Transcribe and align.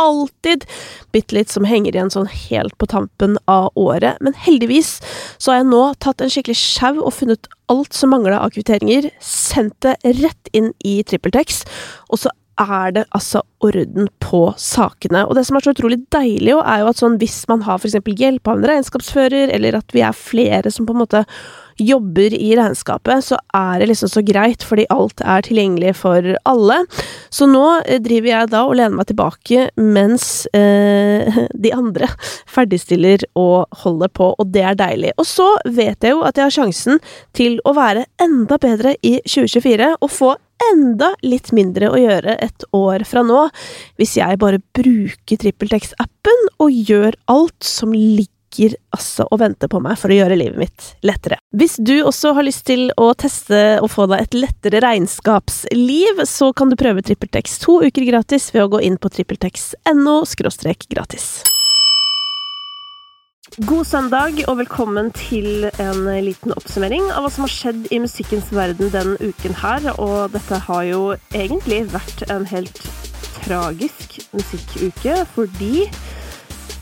alltid 0.00 0.64
bitte 1.12 1.36
litt 1.36 1.52
som 1.52 1.66
henger 1.68 1.96
igjen 1.96 2.12
sånn 2.12 2.28
helt 2.30 2.76
på 2.80 2.88
tampen 2.90 3.38
av 3.50 3.70
året. 3.74 4.20
Men 4.24 4.36
heldigvis 4.46 4.98
så 5.38 5.52
har 5.52 5.60
jeg 5.60 5.70
nå 5.72 5.82
tatt 6.04 6.22
en 6.22 6.32
skikkelig 6.32 6.58
sjau 6.60 6.94
og 7.00 7.14
funnet 7.18 7.50
alt 7.72 7.96
som 7.96 8.12
mangla 8.14 8.40
av 8.44 8.54
kvitteringer, 8.54 9.10
sendt 9.20 9.78
det 9.84 9.96
rett 10.20 10.52
inn 10.56 10.72
i 10.86 11.00
TrippelTex, 11.06 11.64
og 12.12 12.22
så 12.22 12.32
er 12.56 12.94
det 12.96 13.04
altså 13.16 13.42
orden 13.64 14.08
på 14.22 14.42
sakene. 14.60 15.24
Og 15.26 15.36
det 15.36 15.46
som 15.48 15.56
er 15.56 15.64
så 15.64 15.74
utrolig 15.76 16.00
deilig, 16.14 16.52
jo, 16.52 16.62
er 16.62 16.82
jo 16.82 16.90
at 16.90 17.00
sånn 17.00 17.20
hvis 17.20 17.44
man 17.50 17.64
har 17.66 17.80
eksempel 17.80 18.16
hjelp 18.18 18.48
av 18.48 18.58
en 18.58 18.68
regnskapsfører, 18.72 19.52
eller 19.54 19.78
at 19.78 19.94
vi 19.96 20.04
er 20.04 20.16
flere 20.16 20.72
som 20.72 20.88
på 20.88 20.96
en 20.96 21.04
måte 21.04 21.24
jobber 21.76 22.32
i 22.32 22.54
regnskapet, 22.56 23.24
så 23.24 23.38
er 23.54 23.80
det 23.80 23.90
liksom 23.90 24.08
så 24.08 24.22
greit, 24.24 24.64
fordi 24.64 24.86
alt 24.92 25.20
er 25.20 25.44
tilgjengelig 25.44 25.92
for 26.00 26.30
alle. 26.48 26.78
Så 27.28 27.48
nå 27.50 27.64
eh, 27.84 28.00
driver 28.02 28.30
jeg 28.30 28.52
da 28.54 28.62
og 28.64 28.78
lener 28.78 28.96
meg 28.96 29.10
tilbake 29.10 29.68
mens 29.76 30.46
eh, 30.56 31.42
de 31.66 31.74
andre 31.76 32.08
ferdigstiller 32.48 33.26
og 33.36 33.82
holder 33.84 34.12
på, 34.16 34.32
og 34.38 34.52
det 34.54 34.64
er 34.64 34.80
deilig. 34.80 35.12
Og 35.20 35.28
så 35.28 35.50
vet 35.68 36.00
jeg 36.00 36.16
jo 36.16 36.24
at 36.24 36.38
jeg 36.38 36.48
har 36.48 36.58
sjansen 36.58 37.00
til 37.36 37.60
å 37.64 37.76
være 37.76 38.06
enda 38.22 38.60
bedre 38.62 38.96
i 39.04 39.18
2024 39.28 39.94
og 40.00 40.12
få 40.12 40.34
enda 40.72 41.12
litt 41.24 41.50
mindre 41.52 41.90
å 41.92 41.98
gjøre 42.00 42.38
et 42.40 42.64
år 42.76 43.04
fra 43.08 43.22
nå, 43.26 43.45
hvis 44.00 44.16
jeg 44.20 44.40
bare 44.42 44.62
bruker 44.76 45.42
TrippelTex-appen 45.42 46.48
og 46.62 46.72
gjør 46.72 47.18
alt 47.32 47.66
som 47.66 47.94
ligger 47.94 48.76
altså 48.94 49.26
og 49.28 49.40
venter 49.42 49.68
på 49.68 49.80
meg 49.84 49.98
for 50.00 50.12
å 50.12 50.16
gjøre 50.16 50.38
livet 50.38 50.60
mitt 50.60 50.86
lettere. 51.04 51.36
Hvis 51.56 51.76
du 51.76 51.98
også 51.98 52.32
har 52.36 52.46
lyst 52.46 52.64
til 52.68 52.88
å 52.96 53.10
teste 53.18 53.80
og 53.82 53.90
få 53.92 54.06
deg 54.12 54.24
et 54.24 54.38
lettere 54.38 54.80
regnskapsliv, 54.84 56.22
så 56.24 56.52
kan 56.56 56.72
du 56.72 56.78
prøve 56.80 57.04
TrippelTex 57.04 57.58
to 57.64 57.82
uker 57.84 58.08
gratis 58.08 58.48
ved 58.54 58.64
å 58.64 58.72
gå 58.76 58.86
inn 58.86 58.96
på 58.96 59.12
trippeltex.no 59.12 60.22
gratis. 60.88 61.28
God 63.64 63.86
søndag 63.86 64.40
og 64.50 64.58
velkommen 64.58 65.12
til 65.14 65.68
en 65.80 66.08
liten 66.26 66.52
oppsummering 66.52 67.06
av 67.14 67.24
hva 67.24 67.30
som 67.32 67.46
har 67.46 67.52
skjedd 67.54 67.86
i 67.94 68.00
musikkens 68.02 68.50
verden 68.52 68.90
den 68.92 69.14
uken 69.22 69.54
her. 69.62 69.86
Og 70.02 70.34
dette 70.34 70.58
har 70.66 70.82
jo 70.84 71.00
egentlig 71.30 71.84
vært 71.94 72.26
en 72.28 72.44
helt 72.50 72.82
tragisk 73.46 74.18
musikkuke, 74.34 75.14
fordi 75.34 75.86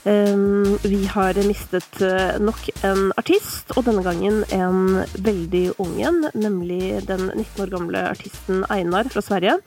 um, 0.08 0.78
vi 0.84 1.02
har 1.12 1.36
mistet 1.44 2.00
eh, 2.04 2.38
nok 2.40 2.70
en 2.86 3.10
artist, 3.20 3.74
og 3.76 3.84
denne 3.88 4.04
gangen 4.06 4.42
en 4.54 5.04
veldig 5.26 5.64
ung 5.82 5.98
en, 6.00 6.22
nemlig 6.32 7.04
den 7.08 7.28
19 7.34 7.64
år 7.66 7.72
gamle 7.74 8.04
artisten 8.14 8.64
Einar 8.72 9.10
fra 9.12 9.24
Sverige. 9.24 9.58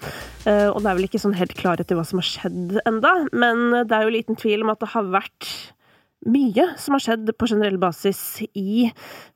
Uh, 0.47 0.73
og 0.73 0.81
det 0.81 0.89
er 0.89 0.99
vel 0.99 1.09
ikke 1.09 1.21
sånn 1.21 1.37
helt 1.37 1.57
klarhet 1.59 1.93
i 1.93 1.97
hva 1.97 2.05
som 2.07 2.21
har 2.21 2.29
skjedd 2.31 2.77
enda, 2.87 3.13
men 3.33 3.83
det 3.83 3.93
er 3.93 4.07
jo 4.07 4.15
liten 4.17 4.39
tvil 4.39 4.65
om 4.65 4.73
at 4.73 4.81
det 4.81 4.93
har 4.95 5.09
vært 5.19 5.51
mye 6.27 6.71
som 6.81 6.97
har 6.97 7.03
skjedd 7.03 7.29
på 7.37 7.49
generell 7.49 7.77
basis 7.81 8.41
i 8.57 8.89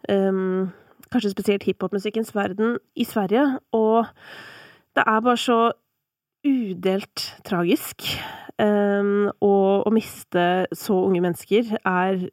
um, 0.10 0.72
kanskje 1.12 1.34
spesielt 1.36 1.68
hiphopmusikkens 1.68 2.34
verden 2.34 2.80
i 2.98 3.06
Sverige, 3.06 3.46
og 3.76 4.10
det 4.98 5.06
er 5.06 5.24
bare 5.24 5.40
så 5.40 5.60
udelt 6.48 7.28
tragisk. 7.48 8.06
Um, 8.62 9.32
og 9.42 9.88
å 9.88 9.94
miste 9.94 10.68
så 10.78 10.98
unge 11.08 11.22
mennesker 11.24 11.76
er 11.82 12.28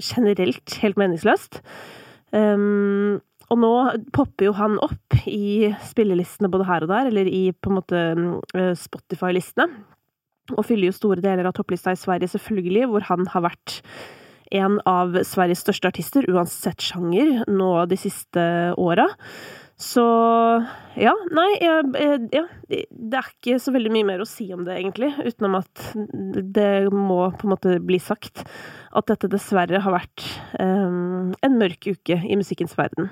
generelt 0.00 0.78
helt 0.82 0.98
meningsløst. 1.00 1.60
Um, 2.34 3.20
og 3.50 3.58
nå 3.58 3.72
popper 4.14 4.48
jo 4.48 4.54
han 4.58 4.78
opp 4.82 5.16
i 5.26 5.70
spillelistene 5.88 6.50
både 6.50 6.66
her 6.68 6.86
og 6.86 6.92
der, 6.92 7.10
eller 7.10 7.30
i 7.30 7.50
på 7.52 7.70
en 7.70 7.78
måte 7.80 8.02
uh, 8.54 8.72
Spotify-listene. 8.78 9.68
Og 10.56 10.64
fyller 10.66 10.90
jo 10.90 10.96
store 10.96 11.22
deler 11.22 11.46
av 11.46 11.54
topplista 11.54 11.92
i 11.94 11.98
Sverige, 11.98 12.30
selvfølgelig, 12.32 12.88
hvor 12.90 13.06
han 13.10 13.26
har 13.30 13.44
vært 13.46 13.80
en 14.50 14.80
av 14.88 15.14
Sveriges 15.26 15.62
største 15.62 15.90
artister, 15.92 16.26
uansett 16.30 16.82
sjanger, 16.82 17.44
nå 17.46 17.70
de 17.90 17.98
siste 17.98 18.42
åra. 18.80 19.06
Så 19.80 20.02
ja, 21.00 21.14
nei, 21.32 21.46
jeg, 21.56 21.86
ja, 22.34 22.42
Det 22.68 23.16
er 23.16 23.30
ikke 23.30 23.56
så 23.62 23.72
veldig 23.72 23.92
mye 23.94 24.08
mer 24.10 24.20
å 24.20 24.28
si 24.28 24.50
om 24.52 24.66
det, 24.66 24.76
egentlig, 24.76 25.08
utenom 25.24 25.56
at 25.62 25.84
det 26.52 26.90
må 26.92 27.22
på 27.38 27.48
en 27.48 27.54
måte 27.54 27.78
bli 27.80 27.96
sagt 28.02 28.44
at 28.44 29.08
dette 29.08 29.30
dessverre 29.32 29.80
har 29.80 29.94
vært 29.94 30.26
um, 30.60 31.32
en 31.32 31.56
mørk 31.56 31.88
uke 31.94 32.18
i 32.20 32.36
musikkens 32.36 32.76
verden. 32.76 33.08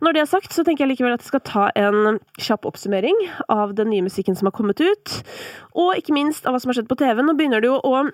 Når 0.00 0.16
det 0.16 0.22
er 0.24 0.30
sagt, 0.30 0.54
så 0.56 0.64
tenker 0.64 0.86
jeg 0.86 0.94
likevel 0.94 1.14
at 1.14 1.22
jeg 1.22 1.30
skal 1.30 1.44
ta 1.46 1.64
en 1.78 2.18
kjapp 2.40 2.66
oppsummering 2.66 3.18
av 3.52 3.76
den 3.76 3.92
nye 3.92 4.06
musikken 4.06 4.34
som 4.34 4.48
har 4.48 4.56
kommet 4.56 4.80
ut, 4.80 5.16
og 5.76 5.92
ikke 6.00 6.16
minst 6.16 6.48
av 6.48 6.56
hva 6.56 6.62
som 6.62 6.72
har 6.72 6.80
skjedd 6.80 6.90
på 6.90 6.98
TV. 7.02 7.20
Nå 7.22 7.36
begynner 7.38 7.62
det 7.62 7.70
jo 7.70 7.78
å 7.84 8.06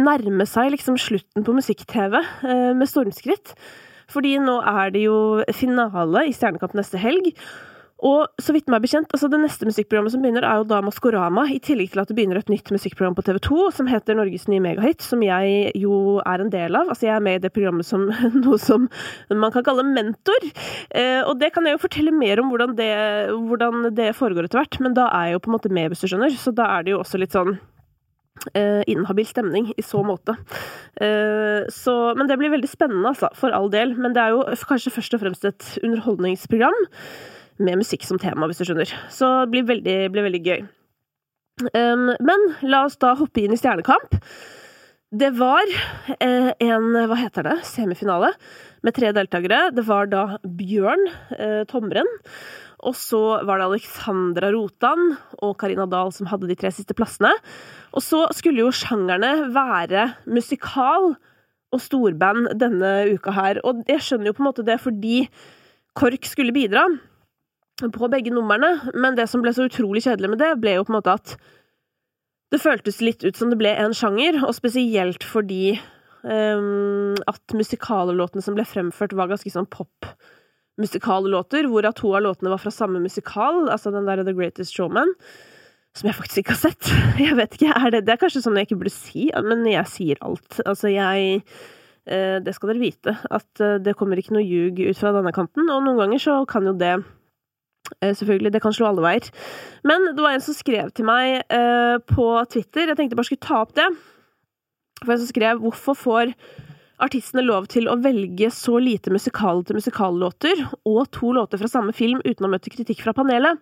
nærme 0.00 0.46
seg 0.48 0.72
liksom 0.72 0.96
slutten 0.98 1.44
på 1.44 1.54
musikk-TV 1.54 2.16
eh, 2.16 2.70
med 2.74 2.88
stormskritt. 2.88 3.52
Fordi 4.12 4.36
nå 4.42 4.58
er 4.62 4.90
det 4.94 5.06
jo 5.06 5.18
finale 5.54 6.26
i 6.28 6.34
Stjernekamp 6.34 6.76
neste 6.76 7.00
helg. 7.00 7.32
Og 8.04 8.42
så 8.42 8.52
vidt 8.52 8.66
meg 8.68 8.82
bekjent, 8.84 9.08
altså 9.14 9.30
det 9.32 9.38
neste 9.40 9.64
musikkprogrammet 9.64 10.12
som 10.12 10.20
begynner, 10.20 10.44
er 10.44 10.60
jo 10.60 10.66
da 10.68 10.80
Maskorama, 10.84 11.46
i 11.48 11.60
tillegg 11.62 11.94
til 11.94 12.02
at 12.02 12.10
det 12.10 12.16
begynner 12.18 12.40
et 12.40 12.50
nytt 12.52 12.68
musikkprogram 12.74 13.14
på 13.16 13.24
TV2 13.24 13.68
som 13.76 13.88
heter 13.88 14.18
Norges 14.18 14.44
nye 14.50 14.60
megahit, 14.60 15.00
som 15.04 15.22
jeg 15.24 15.70
jo 15.80 16.18
er 16.20 16.42
en 16.42 16.52
del 16.52 16.76
av. 16.76 16.90
Altså 16.92 17.08
jeg 17.08 17.14
er 17.14 17.24
med 17.24 17.38
i 17.38 17.44
det 17.46 17.52
programmet 17.54 17.88
som 17.88 18.08
noe 18.44 18.58
som 18.60 18.88
man 19.32 19.54
kan 19.54 19.64
kalle 19.64 19.86
mentor. 19.88 20.48
Eh, 20.90 21.22
og 21.22 21.38
det 21.40 21.54
kan 21.54 21.64
jeg 21.64 21.78
jo 21.78 21.84
fortelle 21.86 22.12
mer 22.12 22.42
om 22.42 22.50
hvordan 22.52 22.74
det, 22.76 22.92
hvordan 23.32 23.88
det 23.96 24.10
foregår 24.18 24.50
etter 24.50 24.60
hvert, 24.60 24.80
men 24.84 24.98
da 24.98 25.08
er 25.08 25.30
jeg 25.30 25.38
jo 25.38 25.44
på 25.46 25.52
en 25.52 25.56
måte 25.56 25.72
med, 25.72 25.92
hvis 25.92 26.04
du 26.04 26.10
skjønner. 26.10 26.36
Så 26.36 26.52
da 26.52 26.68
er 26.74 26.84
det 26.84 26.92
jo 26.96 27.00
også 27.00 27.22
litt 27.22 27.36
sånn 27.36 27.56
Uh, 28.52 28.82
inhabil 28.90 29.24
stemning 29.24 29.70
i 29.78 29.82
så 29.86 30.02
måte. 30.04 30.34
Uh, 31.00 31.64
så, 31.72 31.94
men 32.18 32.28
det 32.28 32.36
blir 32.40 32.52
veldig 32.52 32.68
spennende, 32.68 33.12
altså, 33.14 33.30
for 33.38 33.54
all 33.54 33.70
del. 33.72 33.94
Men 33.96 34.12
det 34.12 34.20
er 34.20 34.34
jo 34.34 34.42
kanskje 34.68 34.92
først 34.92 35.14
og 35.16 35.22
fremst 35.22 35.46
et 35.48 35.68
underholdningsprogram 35.86 36.76
med 37.64 37.78
musikk 37.80 38.04
som 38.04 38.18
tema, 38.20 38.48
hvis 38.50 38.60
du 38.60 38.66
skjønner. 38.66 38.90
Så 39.14 39.30
det 39.44 39.52
blir 39.54 39.68
veldig, 39.70 39.96
blir 40.12 40.26
veldig 40.26 40.42
gøy. 40.44 40.66
Um, 41.70 42.10
men 42.18 42.48
la 42.66 42.82
oss 42.88 42.98
da 43.00 43.14
hoppe 43.16 43.44
inn 43.44 43.54
i 43.54 43.60
Stjernekamp. 43.60 44.18
Det 45.14 45.30
var 45.38 45.70
uh, 45.70 46.50
en, 46.50 46.90
hva 47.06 47.20
heter 47.22 47.46
det, 47.46 47.60
semifinale 47.70 48.34
med 48.84 48.98
tre 48.98 49.14
deltakere. 49.16 49.68
Det 49.72 49.86
var 49.88 50.10
da 50.12 50.26
Bjørn 50.42 51.06
Tomren. 51.70 52.10
Og 52.84 52.96
så 52.98 53.20
var 53.48 53.60
det 53.60 53.68
Alexandra 53.70 54.50
Rotan 54.52 55.14
og 55.40 55.56
Karina 55.60 55.86
Dahl 55.90 56.12
som 56.12 56.28
hadde 56.28 56.50
de 56.50 56.56
tre 56.58 56.70
siste 56.74 56.96
plassene. 56.96 57.32
Og 57.96 58.04
så 58.04 58.24
skulle 58.36 58.64
jo 58.64 58.74
sjangerne 58.74 59.48
være 59.54 60.10
musikal 60.28 61.14
og 61.74 61.82
storband 61.82 62.52
denne 62.60 62.92
uka 63.16 63.34
her. 63.34 63.60
Og 63.64 63.82
jeg 63.88 64.04
skjønner 64.04 64.30
jo 64.30 64.36
på 64.36 64.44
en 64.44 64.50
måte 64.50 64.66
det 64.66 64.78
fordi 64.82 65.24
KORK 65.98 66.28
skulle 66.28 66.54
bidra 66.54 66.86
på 67.94 68.08
begge 68.10 68.30
numrene, 68.30 68.92
men 68.94 69.16
det 69.18 69.26
som 69.30 69.42
ble 69.42 69.50
så 69.54 69.66
utrolig 69.66 70.04
kjedelig 70.04 70.30
med 70.30 70.42
det, 70.42 70.52
ble 70.62 70.76
jo 70.76 70.84
på 70.86 70.92
en 70.92 70.98
måte 71.00 71.14
at 71.14 71.34
det 72.54 72.60
føltes 72.62 73.00
litt 73.02 73.24
ut 73.26 73.34
som 73.38 73.50
det 73.50 73.58
ble 73.58 73.72
en 73.82 73.94
sjanger, 73.96 74.38
og 74.46 74.54
spesielt 74.54 75.26
fordi 75.26 75.74
um, 76.22 77.16
at 77.26 77.56
musikallåtene 77.56 78.44
som 78.44 78.54
ble 78.54 78.66
fremført, 78.68 79.16
var 79.18 79.32
ganske 79.32 79.50
sånn 79.50 79.66
pop-musikallåter, 80.74 81.68
hvorav 81.70 81.94
to 81.94 82.14
av 82.14 82.22
låtene 82.22 82.50
var 82.50 82.58
fra 82.58 82.70
samme 82.70 83.00
musikal, 83.00 83.68
altså 83.70 83.90
den 83.90 84.06
der 84.06 84.24
The 84.24 84.32
Greatest 84.34 84.74
Showman 84.74 85.14
som 85.94 86.08
jeg 86.08 86.16
faktisk 86.16 86.38
ikke 86.38 86.54
har 86.56 86.58
sett. 86.58 86.88
Jeg 87.22 87.36
vet 87.38 87.54
ikke, 87.54 87.70
er 87.70 87.90
det, 87.90 88.06
det 88.06 88.12
er 88.14 88.18
kanskje 88.18 88.42
sånn 88.42 88.56
jeg 88.58 88.66
ikke 88.66 88.80
burde 88.80 88.90
si, 88.90 89.28
men 89.46 89.60
jeg 89.62 89.86
sier 89.86 90.18
alt. 90.26 90.56
Altså, 90.66 90.88
jeg 90.90 91.36
eh, 92.10 92.40
Det 92.42 92.54
skal 92.56 92.72
dere 92.72 92.82
vite, 92.82 93.14
at 93.30 93.62
eh, 93.62 93.76
det 93.78 93.94
kommer 93.94 94.18
ikke 94.18 94.34
noe 94.34 94.42
ljug 94.42 94.80
ut 94.82 94.98
fra 94.98 95.12
denne 95.14 95.30
kanten, 95.30 95.70
og 95.70 95.84
noen 95.84 96.00
ganger 96.00 96.18
så 96.18 96.40
kan 96.50 96.66
jo 96.66 96.74
det 96.74 96.96
eh, 96.98 98.10
Selvfølgelig, 98.10 98.50
det 98.56 98.62
kan 98.64 98.74
slå 98.74 98.90
alle 98.90 99.06
veier. 99.06 99.30
Men 99.86 100.10
det 100.16 100.26
var 100.26 100.34
en 100.34 100.42
som 100.42 100.58
skrev 100.58 100.90
til 100.90 101.06
meg 101.06 101.46
på 102.10 102.26
Twitter, 102.50 102.90
jeg 102.90 102.98
tenkte 102.98 103.14
bare 103.14 103.30
skulle 103.30 103.46
ta 103.46 103.62
opp 103.62 103.78
det. 103.78 103.86
For 105.04 105.14
en 105.14 105.22
som 105.22 105.30
skrev 105.30 105.62
'Hvorfor 105.62 105.94
får 105.94 106.34
artistene 107.02 107.42
lov 107.44 107.66
til 107.72 107.88
å 107.90 107.96
velge 108.02 108.50
så 108.54 108.78
lite 108.82 109.12
musikalete 109.14 109.74
musikallåter 109.76 110.62
og 110.86 111.08
to 111.14 111.32
låter 111.34 111.60
fra 111.60 111.70
samme 111.70 111.94
film 111.96 112.22
uten 112.24 112.46
å 112.46 112.52
møte 112.52 112.72
kritikk 112.72 113.02
fra 113.04 113.16
panelet?' 113.16 113.58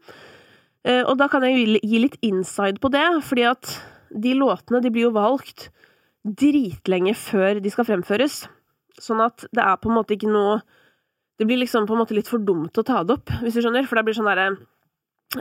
Eh, 0.82 1.04
og 1.06 1.14
da 1.14 1.28
kan 1.30 1.44
jeg 1.46 1.78
gi 1.78 1.98
litt 2.02 2.16
inside 2.26 2.80
på 2.82 2.90
det, 2.90 3.04
fordi 3.22 3.44
at 3.46 3.70
de 4.10 4.34
låtene 4.34 4.80
de 4.82 4.90
blir 4.90 5.06
jo 5.06 5.14
valgt 5.14 5.68
dritlenge 6.26 7.14
før 7.14 7.60
de 7.62 7.70
skal 7.70 7.86
fremføres. 7.86 8.48
Sånn 8.98 9.22
at 9.22 9.46
det 9.54 9.62
er 9.62 9.78
på 9.78 9.90
en 9.90 9.98
måte 9.98 10.16
ikke 10.16 10.30
noe 10.30 10.62
Det 11.40 11.46
blir 11.48 11.58
liksom 11.58 11.86
på 11.88 11.94
en 11.96 11.98
måte 11.98 12.14
litt 12.14 12.28
for 12.28 12.38
dumt 12.38 12.76
å 12.78 12.84
ta 12.86 13.00
det 13.02 13.14
opp, 13.16 13.30
hvis 13.42 13.56
du 13.56 13.62
skjønner. 13.64 13.86
For 13.88 13.98
det 13.98 14.04
blir 14.04 14.14
sånn 14.14 14.28
derre 14.28 14.44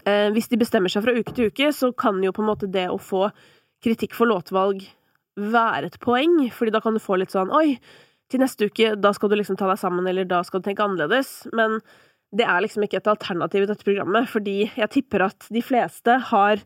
eh, 0.08 0.32
hvis 0.34 0.48
de 0.50 0.58
bestemmer 0.58 0.90
seg 0.90 1.04
fra 1.04 1.14
uke 1.14 1.34
til 1.36 1.52
uke, 1.52 1.68
så 1.76 1.92
kan 1.94 2.24
jo 2.24 2.32
på 2.34 2.42
en 2.42 2.48
måte 2.48 2.70
det 2.72 2.88
å 2.90 2.98
få 2.98 3.28
kritikk 3.84 4.16
for 4.18 4.26
låtvalg 4.32 4.82
være 5.40 5.88
et 5.90 6.00
poeng, 6.04 6.38
fordi 6.54 6.74
da 6.76 6.82
kan 6.84 6.96
du 6.96 7.02
få 7.02 7.18
litt 7.20 7.34
sånn 7.34 7.52
Oi, 7.56 7.78
til 8.32 8.42
neste 8.44 8.70
uke, 8.72 8.94
da 9.00 9.12
skal 9.16 9.32
du 9.32 9.38
liksom 9.40 9.58
ta 9.60 9.68
deg 9.70 9.80
sammen, 9.80 10.08
eller 10.08 10.28
da 10.28 10.42
skal 10.48 10.62
du 10.62 10.70
tenke 10.70 10.84
annerledes. 10.86 11.50
Men 11.56 11.80
det 12.36 12.48
er 12.48 12.64
liksom 12.64 12.86
ikke 12.86 13.02
et 13.02 13.10
alternativ 13.12 13.66
i 13.66 13.70
dette 13.70 13.88
programmet, 13.88 14.30
fordi 14.32 14.64
jeg 14.70 14.94
tipper 14.94 15.28
at 15.28 15.50
de 15.52 15.64
fleste 15.66 16.16
har 16.32 16.64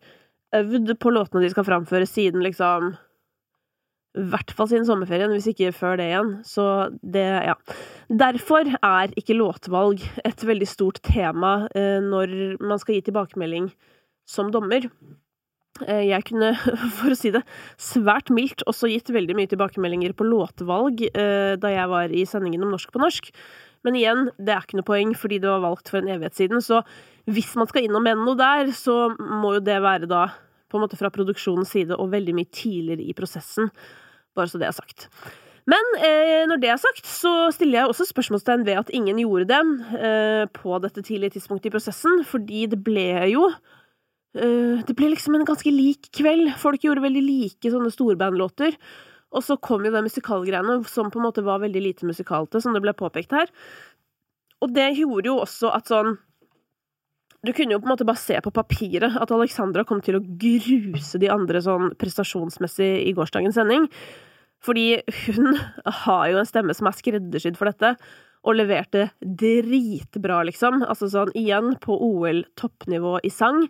øvd 0.56 0.94
på 1.02 1.12
låtene 1.14 1.42
de 1.44 1.50
skal 1.52 1.66
framføre 1.68 2.08
siden 2.10 2.46
liksom 2.46 2.94
i 4.16 4.24
hvert 4.32 4.54
fall 4.56 4.70
siden 4.72 4.86
sommerferien, 4.88 5.34
hvis 5.34 5.50
ikke 5.52 5.74
før 5.76 5.98
det 6.00 6.06
igjen. 6.08 6.30
Så 6.48 6.64
det, 7.04 7.26
ja. 7.50 7.56
Derfor 8.08 8.70
er 8.78 9.12
ikke 9.20 9.36
låtvalg 9.36 10.06
et 10.24 10.46
veldig 10.48 10.68
stort 10.72 11.02
tema 11.04 11.66
eh, 11.76 12.00
når 12.04 12.56
man 12.64 12.80
skal 12.80 12.96
gi 12.96 13.10
tilbakemelding 13.10 13.68
som 14.30 14.54
dommer. 14.56 14.88
Eh, 15.84 16.06
jeg 16.08 16.24
kunne, 16.30 16.54
for 17.00 17.12
å 17.12 17.18
si 17.20 17.34
det 17.36 17.44
svært 17.82 18.32
mildt, 18.34 18.64
også 18.70 18.90
gitt 18.92 19.12
veldig 19.14 19.36
mye 19.38 19.52
tilbakemeldinger 19.52 20.16
på 20.16 20.28
låtvalg 20.28 21.04
eh, 21.12 21.56
da 21.60 21.74
jeg 21.74 21.92
var 21.92 22.14
i 22.16 22.24
sendingen 22.30 22.64
om 22.64 22.72
norsk 22.76 22.94
på 22.94 23.02
norsk. 23.04 23.32
Men 23.86 24.00
igjen, 24.00 24.24
det 24.42 24.56
er 24.56 24.64
ikke 24.64 24.80
noe 24.80 24.88
poeng, 24.88 25.12
fordi 25.20 25.42
det 25.44 25.52
var 25.52 25.66
valgt 25.66 25.92
for 25.92 26.02
en 26.02 26.10
evighet 26.10 26.38
siden. 26.40 26.64
Så 26.64 26.82
hvis 27.30 27.52
man 27.60 27.70
skal 27.70 27.86
inn 27.86 27.98
og 27.98 28.06
mene 28.06 28.24
noe 28.24 28.40
der, 28.40 28.72
så 28.74 29.12
må 29.20 29.58
jo 29.58 29.66
det 29.66 29.78
være 29.84 30.10
da 30.10 30.28
på 30.72 30.80
en 30.80 30.86
måte 30.88 30.98
fra 30.98 31.12
produksjonens 31.14 31.70
side 31.76 31.98
og 32.00 32.10
veldig 32.14 32.34
mye 32.38 32.50
tidligere 32.50 33.06
i 33.06 33.14
prosessen. 33.18 33.70
Bare 34.36 34.50
så 34.50 34.62
det 34.62 34.72
er 34.72 34.78
sagt. 34.78 35.10
Men 35.70 35.96
eh, 35.98 36.44
når 36.50 36.62
det 36.62 36.70
er 36.70 36.82
sagt, 36.82 37.06
så 37.10 37.50
stiller 37.54 37.82
jeg 37.82 37.92
også 37.92 38.08
spørsmålstegn 38.10 38.66
ved 38.68 38.82
at 38.82 38.92
ingen 38.94 39.22
gjorde 39.22 39.48
det 39.50 39.62
eh, 39.98 40.44
på 40.54 40.78
dette 40.82 41.02
tidlige 41.06 41.38
tidspunktet 41.38 41.72
i 41.72 41.74
prosessen, 41.74 42.22
fordi 42.28 42.66
det 42.70 42.82
ble 42.86 43.08
jo 43.32 43.48
Det 44.36 44.96
ble 45.00 45.14
liksom 45.14 45.38
en 45.38 45.46
ganske 45.48 45.72
lik 45.72 46.10
kveld. 46.16 46.50
Folk 46.60 46.84
gjorde 46.84 47.06
veldig 47.06 47.22
like 47.24 47.72
sånne 47.72 47.92
storbandlåter. 47.94 48.76
Og 49.36 49.44
så 49.44 49.58
kom 49.60 49.86
jo 49.86 49.92
det 49.94 50.04
musikalgreiene, 50.06 50.82
som 50.92 51.10
på 51.12 51.20
en 51.20 51.28
måte 51.28 51.44
var 51.46 51.62
veldig 51.64 51.82
lite 51.84 52.08
musikalte, 52.08 52.62
som 52.64 52.76
det 52.76 52.84
ble 52.84 52.94
påpekt 52.96 53.36
her. 53.36 53.52
Og 54.64 54.72
det 54.76 54.94
gjorde 55.00 55.32
jo 55.32 55.40
også 55.44 55.72
at 55.76 55.92
sånn 55.92 56.18
du 57.46 57.52
kunne 57.54 57.76
jo 57.76 57.82
på 57.82 57.86
en 57.86 57.92
måte 57.94 58.08
bare 58.08 58.18
se 58.18 58.38
på 58.42 58.50
papiret 58.50 59.20
at 59.22 59.32
Alexandra 59.36 59.84
kom 59.86 60.00
til 60.02 60.18
å 60.18 60.24
gruse 60.42 61.20
de 61.22 61.30
andre 61.30 61.60
sånn 61.62 61.92
prestasjonsmessig 62.02 62.88
i 63.06 63.12
gårsdagens 63.14 63.60
sending. 63.60 63.86
Fordi 64.66 64.88
hun 65.28 65.60
har 66.06 66.24
jo 66.32 66.40
en 66.42 66.50
stemme 66.50 66.74
som 66.74 66.90
er 66.90 66.98
skreddersydd 66.98 67.60
for 67.60 67.70
dette, 67.70 67.94
og 68.46 68.58
leverte 68.60 69.08
dritbra, 69.22 70.44
liksom. 70.46 70.84
Altså 70.86 71.10
sånn 71.10 71.32
igjen 71.38 71.76
på 71.82 71.96
OL 71.98 72.44
toppnivå 72.58 73.18
i 73.26 73.32
sang. 73.34 73.64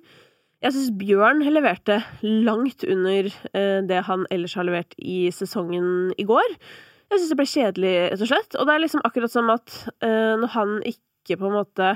Jeg 0.66 0.74
syns 0.74 0.94
Bjørn 0.98 1.44
leverte 1.46 2.00
langt 2.24 2.82
under 2.90 3.28
eh, 3.30 3.80
det 3.86 4.02
han 4.08 4.26
ellers 4.34 4.56
har 4.58 4.66
levert 4.66 4.96
i 4.98 5.28
sesongen 5.30 6.10
i 6.18 6.26
går. 6.26 6.56
Jeg 7.12 7.20
syns 7.20 7.30
det 7.30 7.38
ble 7.38 7.46
kjedelig, 7.52 7.96
rett 8.10 8.24
og 8.26 8.32
slett. 8.32 8.58
Og 8.58 8.66
det 8.66 8.74
er 8.74 8.82
liksom 8.82 9.06
akkurat 9.06 9.34
som 9.36 9.52
at 9.54 9.76
eh, 10.02 10.34
når 10.42 10.54
han 10.56 10.80
ikke 10.90 11.38
på 11.38 11.52
en 11.52 11.58
måte 11.60 11.92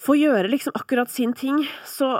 får 0.00 0.16
gjøre 0.16 0.48
liksom 0.48 0.80
akkurat 0.80 1.12
sin 1.12 1.36
ting. 1.36 1.60
Så 1.84 2.14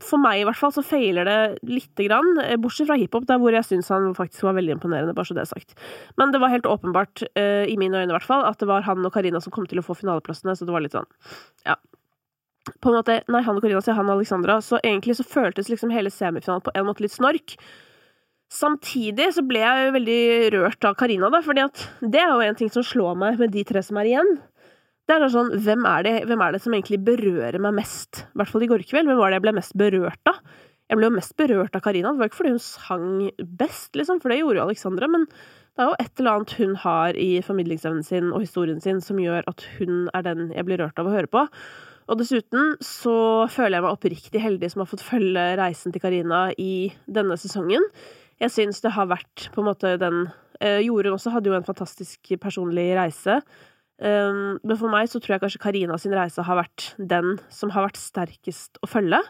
for 0.00 0.24
meg 0.24 0.40
i 0.40 0.48
hvert 0.48 0.62
fall 0.62 0.72
så 0.72 0.88
feiler 0.88 1.28
det 1.28 1.38
lite 1.68 2.08
grann, 2.08 2.32
eh, 2.40 2.56
bortsett 2.56 2.88
fra 2.88 2.96
hiphop, 2.96 3.28
der 3.28 3.44
hvor 3.44 3.52
jeg 3.52 3.68
syns 3.68 3.92
han 3.92 4.14
faktisk 4.16 4.48
var 4.48 4.56
veldig 4.56 4.78
imponerende, 4.78 5.12
bare 5.12 5.28
så 5.28 5.36
det 5.36 5.44
er 5.44 5.52
sagt. 5.52 5.76
Men 6.16 6.32
det 6.32 6.40
var 6.40 6.54
helt 6.54 6.68
åpenbart, 6.68 7.26
i 7.36 7.76
mine 7.76 8.00
øyne 8.00 8.08
i 8.08 8.16
hvert 8.16 8.30
fall, 8.30 8.48
at 8.48 8.56
det 8.60 8.72
var 8.72 8.88
han 8.88 9.04
og 9.04 9.12
Karina 9.12 9.40
som 9.44 9.52
kom 9.52 9.68
til 9.68 9.84
å 9.84 9.84
få 9.84 10.00
finaleplassene, 10.00 10.56
så 10.56 10.64
det 10.64 10.72
var 10.72 10.84
litt 10.84 10.96
sånn, 10.96 11.12
ja. 11.68 11.76
På 12.82 12.90
en 12.90 12.98
måte, 12.98 13.20
nei, 13.30 13.42
han 13.46 13.58
og 13.58 13.64
Karina 13.64 13.80
sier 13.84 13.96
han 13.96 14.10
og 14.10 14.18
Alexandra, 14.18 14.58
så 14.64 14.80
egentlig 14.82 15.14
så 15.18 15.26
føltes 15.26 15.70
liksom 15.70 15.92
hele 15.94 16.10
semifinalen 16.10 16.64
på 16.66 16.74
en 16.74 16.86
måte 16.88 17.04
litt 17.04 17.14
snork. 17.14 17.54
Samtidig 18.52 19.30
så 19.36 19.44
ble 19.48 19.62
jeg 19.62 19.84
jo 19.86 19.92
veldig 19.94 20.22
rørt 20.56 20.88
av 20.88 20.96
Karina, 21.00 21.30
da, 21.32 21.40
fordi 21.44 21.62
at 21.64 21.84
det 22.02 22.20
er 22.20 22.32
jo 22.34 22.42
en 22.44 22.58
ting 22.58 22.72
som 22.74 22.84
slår 22.84 23.14
meg 23.20 23.38
med 23.40 23.54
de 23.54 23.62
tre 23.68 23.80
som 23.86 24.00
er 24.02 24.10
igjen. 24.10 24.34
Det 25.08 25.16
er 25.16 25.24
sånn, 25.32 25.54
hvem 25.64 25.86
er, 25.88 26.04
det, 26.06 26.12
hvem 26.30 26.42
er 26.44 26.52
det 26.54 26.60
som 26.62 26.74
egentlig 26.76 27.00
berører 27.06 27.58
meg 27.62 27.78
mest? 27.80 28.22
I 28.28 28.40
hvert 28.40 28.52
fall 28.52 28.66
i 28.66 28.68
går 28.70 28.84
kveld. 28.86 29.08
Hvem 29.10 29.18
var 29.18 29.32
det 29.32 29.38
jeg 29.38 29.44
ble 29.46 29.54
mest 29.56 29.74
berørt 29.78 30.30
av? 30.30 30.42
Jeg 30.92 30.98
ble 30.98 31.08
jo 31.08 31.14
mest 31.14 31.34
berørt 31.40 31.78
av 31.78 31.82
Karina. 31.84 32.12
Det 32.12 32.20
var 32.20 32.30
ikke 32.30 32.38
fordi 32.42 32.52
hun 32.52 32.62
sang 32.62 33.06
best, 33.62 33.90
liksom, 33.98 34.20
for 34.22 34.32
det 34.32 34.42
gjorde 34.42 34.60
jo 34.60 34.66
Alexandra, 34.66 35.08
men 35.10 35.24
det 35.30 35.80
er 35.80 35.88
jo 35.88 35.96
et 36.04 36.20
eller 36.20 36.34
annet 36.34 36.54
hun 36.58 36.74
har 36.82 37.16
i 37.16 37.30
formidlingsevnen 37.46 38.04
sin 38.04 38.28
og 38.28 38.44
historien 38.44 38.82
sin 38.84 39.00
som 39.00 39.20
gjør 39.22 39.48
at 39.48 39.64
hun 39.78 40.10
er 40.12 40.26
den 40.26 40.50
jeg 40.52 40.68
blir 40.68 40.82
rørt 40.84 41.00
av 41.00 41.08
å 41.08 41.14
høre 41.14 41.32
på. 41.32 41.46
Og 42.10 42.18
dessuten 42.18 42.74
så 42.82 43.14
føler 43.52 43.78
jeg 43.78 43.84
meg 43.84 43.94
oppriktig 43.94 44.42
heldig 44.42 44.72
som 44.72 44.82
har 44.82 44.90
fått 44.90 45.04
følge 45.06 45.44
reisen 45.60 45.94
til 45.94 46.02
Karina 46.02 46.48
i 46.58 46.90
denne 47.06 47.38
sesongen. 47.40 47.84
Jeg 48.42 48.54
syns 48.54 48.82
det 48.82 48.94
har 48.96 49.10
vært 49.10 49.50
på 49.54 49.62
en 49.62 49.68
måte 49.70 49.94
den 50.02 50.24
eh, 50.60 50.82
Jorunn 50.82 51.14
også 51.14 51.34
hadde 51.34 51.52
jo 51.52 51.56
en 51.58 51.66
fantastisk 51.66 52.34
personlig 52.42 52.90
reise. 52.98 53.38
Um, 54.02 54.58
men 54.66 54.78
for 54.80 54.90
meg 54.90 55.06
så 55.10 55.20
tror 55.22 55.36
jeg 55.36 55.42
kanskje 55.44 55.62
Karina 55.62 55.98
sin 56.00 56.14
reise 56.16 56.42
har 56.42 56.58
vært 56.58 56.88
den 56.98 57.36
som 57.54 57.70
har 57.70 57.86
vært 57.86 58.00
sterkest 58.00 58.80
å 58.82 58.90
følge. 58.90 59.20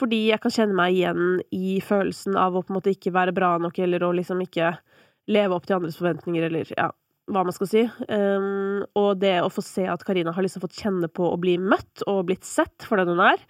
Fordi 0.00 0.26
jeg 0.30 0.40
kan 0.40 0.52
kjenne 0.52 0.76
meg 0.76 0.96
igjen 0.96 1.40
i 1.56 1.78
følelsen 1.84 2.36
av 2.40 2.56
å 2.56 2.62
på 2.64 2.72
en 2.72 2.78
måte 2.78 2.92
ikke 2.92 3.12
være 3.16 3.34
bra 3.36 3.54
nok, 3.60 3.78
eller 3.80 4.04
å 4.04 4.12
liksom 4.16 4.40
ikke 4.44 4.74
leve 5.32 5.56
opp 5.56 5.68
til 5.68 5.78
andres 5.78 5.96
forventninger, 6.00 6.48
eller 6.48 6.72
ja, 6.76 6.90
hva 7.32 7.42
man 7.46 7.54
skal 7.54 7.70
si. 7.70 7.82
Um, 8.10 8.84
og 8.98 9.16
det 9.22 9.38
å 9.42 9.50
få 9.52 9.64
se 9.64 9.86
at 9.90 10.04
Karina 10.06 10.34
har 10.34 10.46
liksom 10.46 10.62
fått 10.64 10.78
kjenne 10.78 11.10
på 11.10 11.30
å 11.30 11.40
bli 11.40 11.56
møtt 11.62 12.04
og 12.06 12.26
blitt 12.28 12.46
sett 12.46 12.86
for 12.86 13.00
den 13.00 13.14
hun 13.14 13.24
er, 13.26 13.42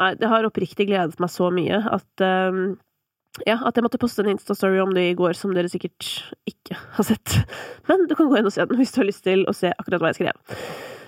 nei, 0.00 0.14
det 0.20 0.30
har 0.30 0.48
oppriktig 0.48 0.88
gledet 0.88 1.20
meg 1.20 1.32
så 1.32 1.50
mye 1.52 1.82
at 1.92 2.24
um, 2.24 2.64
ja, 3.48 3.56
at 3.64 3.76
jeg 3.76 3.84
måtte 3.84 4.00
poste 4.00 4.20
en 4.24 4.34
Insta-story 4.34 4.80
om 4.82 4.90
det 4.92 5.06
i 5.08 5.14
går, 5.16 5.32
som 5.36 5.54
dere 5.56 5.70
sikkert 5.72 6.04
ikke 6.48 6.76
har 6.98 7.06
sett. 7.08 7.38
Men 7.88 8.04
du 8.08 8.16
kan 8.18 8.28
gå 8.28 8.40
inn 8.40 8.48
og 8.48 8.52
se 8.52 8.66
den 8.68 8.80
hvis 8.80 8.92
du 8.92 9.00
har 9.00 9.08
lyst 9.08 9.24
til 9.24 9.46
å 9.48 9.54
se 9.56 9.72
akkurat 9.72 10.02
hva 10.02 10.12
jeg 10.12 10.20
skrev. 10.20 10.58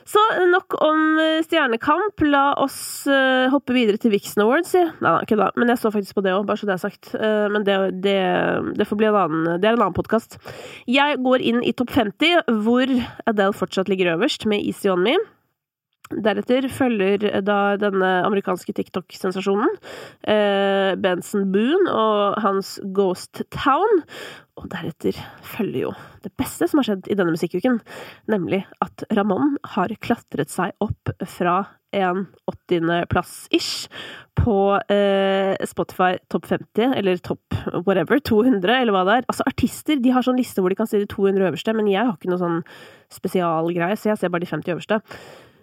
Så 0.09 0.21
nok 0.51 0.77
om 0.85 1.19
eh, 1.21 1.41
Stjernekamp. 1.45 2.25
La 2.29 2.45
oss 2.61 2.79
uh, 3.09 3.49
hoppe 3.53 3.75
videre 3.77 4.01
til 4.01 4.13
Vixen 4.13 4.45
Awards, 4.45 4.75
Nei, 4.77 4.89
nei, 5.01 5.15
ikke 5.25 5.39
da. 5.41 5.51
Men 5.57 5.73
jeg 5.73 5.81
så 5.81 5.93
faktisk 5.95 6.19
på 6.19 6.25
det 6.27 6.35
òg, 6.37 6.45
bare 6.49 6.61
så 6.61 6.69
det 6.69 6.77
er 6.77 6.83
sagt. 6.83 7.13
Uh, 7.17 7.47
men 7.53 7.65
det, 7.67 7.79
det, 8.05 8.19
det, 8.77 8.89
får 8.89 9.01
bli 9.01 9.09
en 9.09 9.21
annen 9.23 9.63
Det 9.63 9.71
en 9.71 9.79
annen 9.81 9.97
podkast. 9.97 10.37
Jeg 10.91 11.21
går 11.25 11.45
inn 11.45 11.63
i 11.65 11.73
topp 11.77 11.95
50, 11.97 12.53
hvor 12.67 12.93
Adele 13.31 13.57
fortsatt 13.57 13.89
ligger 13.93 14.15
øverst, 14.19 14.45
med 14.51 14.61
Easy 14.65 14.93
On 14.93 15.03
Me. 15.05 15.17
Deretter 16.13 16.67
følger 16.69 17.23
da 17.47 17.59
denne 17.81 18.09
amerikanske 18.27 18.75
TikTok-sensasjonen 18.77 19.71
eh, 20.29 20.93
Benson 21.01 21.47
Boone 21.55 21.89
og 21.89 22.43
hans 22.45 22.77
Ghost 22.97 23.41
Town. 23.55 24.03
Og 24.61 24.69
deretter 24.71 25.17
følger 25.43 25.87
jo 25.87 25.95
det 26.23 26.31
beste 26.39 26.69
som 26.69 26.83
har 26.83 26.91
skjedd 26.91 27.09
i 27.09 27.17
denne 27.17 27.33
musikkuken, 27.35 27.81
nemlig 28.31 28.61
at 28.85 29.07
Ramón 29.17 29.57
har 29.75 29.95
klatret 30.05 30.53
seg 30.53 30.77
opp 30.85 31.11
fra 31.25 31.63
en 31.95 32.27
åttiendeplass-ish 32.51 33.89
på 34.39 34.57
eh, 34.93 35.55
Spotify 35.67 36.19
topp 36.33 36.51
50, 36.51 36.95
eller 36.99 37.23
topp 37.25 37.57
whatever, 37.87 38.19
200, 38.19 38.77
eller 38.83 38.95
hva 38.95 39.05
det 39.09 39.17
er. 39.19 39.29
Altså, 39.31 39.47
artister 39.49 40.03
de 40.03 40.13
har 40.15 40.27
sånn 40.27 40.39
liste 40.39 40.63
hvor 40.63 40.75
de 40.75 40.79
kan 40.79 40.91
si 40.91 41.01
de 41.01 41.09
200 41.11 41.49
øverste, 41.49 41.75
men 41.77 41.89
jeg 41.91 42.03
har 42.03 42.15
ikke 42.17 42.33
noe 42.33 42.43
sånn 42.43 42.63
spesialgreie, 43.15 43.97
så 43.99 44.13
jeg 44.13 44.23
ser 44.23 44.35
bare 44.35 44.45
de 44.45 44.53
50 44.53 44.77
øverste. 44.77 45.01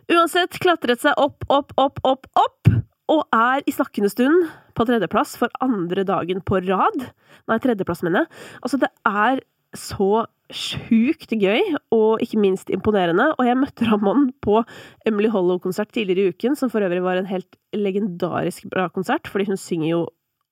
Uansett 0.10 0.58
klatret 0.64 1.04
seg 1.04 1.18
opp, 1.22 1.46
opp, 1.52 1.74
opp, 1.80 2.02
opp, 2.08 2.28
opp, 2.40 2.72
og 3.12 3.24
er 3.36 3.64
i 3.68 3.74
snakkende 3.76 4.10
stund 4.12 4.50
på 4.78 4.86
tredjeplass 4.88 5.36
for 5.40 5.52
andre 5.64 6.06
dagen 6.08 6.42
på 6.48 6.62
rad. 6.66 7.08
Nei, 7.52 7.58
tredjeplass, 7.62 8.04
mener 8.08 8.24
jeg. 8.24 8.32
Altså, 8.64 8.80
det 8.82 8.90
er 9.08 9.44
så 9.78 10.26
sjukt 10.52 11.32
gøy, 11.32 11.62
og 11.96 12.24
ikke 12.24 12.40
minst 12.42 12.72
imponerende. 12.74 13.30
Og 13.38 13.48
jeg 13.48 13.60
møtte 13.60 13.88
Ramón 13.88 14.30
på 14.44 14.62
Emily 15.08 15.32
Hollow-konsert 15.32 15.94
tidligere 15.96 16.32
i 16.32 16.36
uken, 16.36 16.58
som 16.60 16.72
for 16.72 16.84
øvrig 16.84 17.04
var 17.04 17.20
en 17.20 17.30
helt 17.30 17.60
legendarisk 17.76 18.68
bra 18.72 18.90
konsert, 18.92 19.30
fordi 19.32 19.48
hun 19.52 19.60
synger 19.60 19.90
jo 19.94 20.02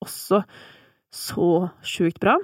også 0.04 0.44
så 1.16 1.52
sjukt 1.84 2.20
bra. 2.24 2.38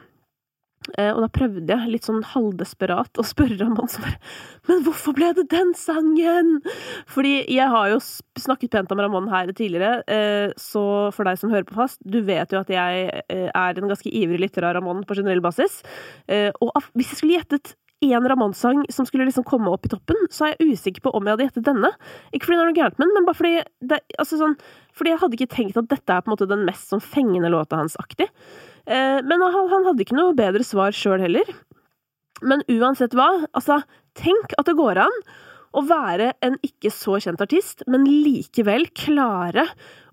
Eh, 0.93 1.11
og 1.11 1.23
da 1.23 1.29
prøvde 1.33 1.65
jeg 1.65 1.91
litt 1.91 2.07
sånn 2.07 2.23
halvdesperat 2.29 3.17
å 3.17 3.25
spørre 3.25 3.57
Ramón 3.57 3.89
som 3.91 4.05
bare 4.05 4.19
Men 4.69 4.83
hvorfor 4.85 5.15
ble 5.17 5.31
det 5.37 5.47
den 5.53 5.73
sangen?! 5.77 6.59
Fordi 7.11 7.37
jeg 7.51 7.69
har 7.71 7.89
jo 7.91 8.01
snakket 8.39 8.73
pent 8.75 8.93
om 8.93 9.01
Ramón 9.01 9.31
her 9.31 9.49
tidligere, 9.51 10.03
eh, 10.11 10.53
så 10.61 11.11
for 11.15 11.27
deg 11.27 11.39
som 11.41 11.53
hører 11.53 11.67
på 11.69 11.77
fast, 11.77 12.01
du 12.05 12.21
vet 12.25 12.53
jo 12.53 12.61
at 12.61 12.71
jeg 12.71 13.07
eh, 13.29 13.49
er 13.49 13.81
en 13.81 13.89
ganske 13.89 14.11
ivrig 14.11 14.41
lytter 14.45 14.67
av 14.67 14.77
Ramón 14.77 15.05
på 15.07 15.17
generell 15.17 15.43
basis. 15.43 15.81
Og 16.61 16.71
hvis 16.95 17.11
jeg 17.11 17.19
skulle 17.19 17.39
gjettet 17.39 17.75
én 18.03 18.27
Ramón-sang 18.27 18.83
som 18.91 19.07
skulle 19.07 19.25
liksom 19.27 19.45
komme 19.47 19.71
opp 19.71 19.85
i 19.87 19.91
toppen, 19.91 20.17
så 20.33 20.47
er 20.47 20.55
jeg 20.55 20.75
usikker 20.75 21.05
på 21.05 21.13
om 21.15 21.25
jeg 21.25 21.35
hadde 21.35 21.47
gjettet 21.47 21.67
denne. 21.69 21.91
Ikke 22.31 22.49
fordi 22.49 22.57
det 22.57 22.63
er 22.63 22.69
noe 22.69 22.77
gærent 22.79 22.99
med 22.99 23.07
den, 23.07 23.15
men 23.17 23.27
bare 23.27 23.39
fordi 23.39 23.55
det, 23.93 24.01
altså 24.19 24.41
sånn, 24.41 24.57
Fordi 24.95 25.11
jeg 25.11 25.19
hadde 25.19 25.35
ikke 25.35 25.51
tenkt 25.51 25.77
at 25.79 25.89
dette 25.91 26.13
er 26.13 26.21
på 26.23 26.29
en 26.29 26.33
måte 26.37 26.45
den 26.47 26.61
mest 26.63 26.87
sånn 26.87 27.01
fengende 27.03 27.49
låta 27.51 27.75
hans 27.75 27.97
aktig. 27.99 28.29
Eh, 28.29 28.74
men 28.85 29.41
han, 29.41 29.69
han 29.71 29.87
hadde 29.87 30.05
ikke 30.05 30.17
noe 30.17 30.35
bedre 30.37 30.65
svar 30.65 30.95
sjøl 30.95 31.23
heller. 31.23 31.49
Men 32.45 32.61
uansett 32.69 33.15
hva, 33.17 33.29
altså, 33.55 33.79
tenk 34.17 34.55
at 34.59 34.67
det 34.69 34.77
går 34.77 34.99
an 35.05 35.19
å 35.75 35.83
være 35.87 36.31
en 36.45 36.55
ikke 36.63 36.91
så 36.93 37.17
kjent 37.23 37.41
artist, 37.43 37.83
men 37.91 38.07
likevel 38.07 38.87
klare 38.95 39.65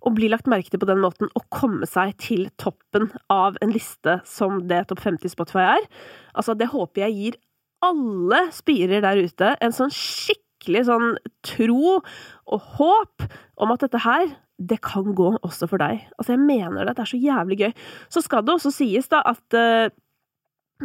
å 0.02 0.11
bli 0.14 0.31
lagt 0.31 0.49
merke 0.50 0.73
til 0.73 0.83
på 0.83 0.88
den 0.91 1.02
måten 1.02 1.31
og 1.38 1.47
komme 1.55 1.87
seg 1.87 2.17
til 2.23 2.49
toppen 2.59 3.11
av 3.31 3.59
en 3.62 3.75
liste 3.75 4.19
som 4.26 4.64
det 4.71 4.85
Topp 4.91 5.05
50 5.05 5.35
Spotify 5.35 5.67
er. 5.76 5.88
Altså, 6.35 6.57
det 6.59 6.73
håper 6.73 7.07
jeg 7.07 7.19
gir 7.19 7.41
alle 7.83 8.47
spirer 8.55 9.02
der 9.02 9.19
ute 9.23 9.55
en 9.62 9.75
sånn 9.75 9.93
skikkelig 9.95 10.85
sånn 10.87 11.17
tro 11.47 11.99
og 11.99 12.69
håp 12.79 13.26
om 13.62 13.75
at 13.75 13.87
dette 13.87 14.02
her 14.02 14.29
det 14.59 14.81
kan 14.85 15.15
gå 15.17 15.33
også 15.43 15.69
for 15.71 15.83
deg. 15.83 16.05
Altså, 16.19 16.35
jeg 16.35 16.45
mener 16.45 16.85
det. 16.85 16.97
Det 16.97 17.05
er 17.05 17.13
så 17.13 17.21
jævlig 17.21 17.59
gøy. 17.59 17.73
Så 18.13 18.23
skal 18.25 18.45
det 18.47 18.57
også 18.57 18.73
sies 18.75 19.09
da 19.13 19.23
at 19.33 19.59
uh, 19.59 19.93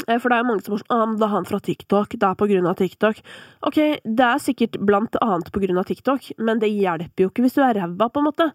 for 0.06 0.30
det 0.30 0.38
er 0.38 0.44
jo 0.44 0.48
mange 0.48 0.64
som 0.66 0.76
er 0.76 0.82
sånn 0.84 0.94
ah, 0.94 1.14
det 1.18 1.26
er 1.26 1.32
han 1.32 1.48
fra 1.48 1.60
TikTok, 1.64 2.16
det 2.20 2.28
er 2.28 2.38
på 2.38 2.48
grunn 2.52 2.68
av 2.70 2.78
TikTok. 2.78 3.22
Ok, 3.66 3.78
det 4.04 4.26
er 4.28 4.44
sikkert 4.44 4.78
blant 4.86 5.18
annet 5.24 5.50
på 5.54 5.62
grunn 5.64 5.80
av 5.82 5.88
TikTok, 5.90 6.30
men 6.38 6.62
det 6.62 6.70
hjelper 6.70 7.26
jo 7.26 7.32
ikke 7.32 7.46
hvis 7.46 7.58
du 7.58 7.64
er 7.66 7.80
ræva, 7.80 8.10
på 8.14 8.22
en 8.22 8.28
måte. 8.28 8.50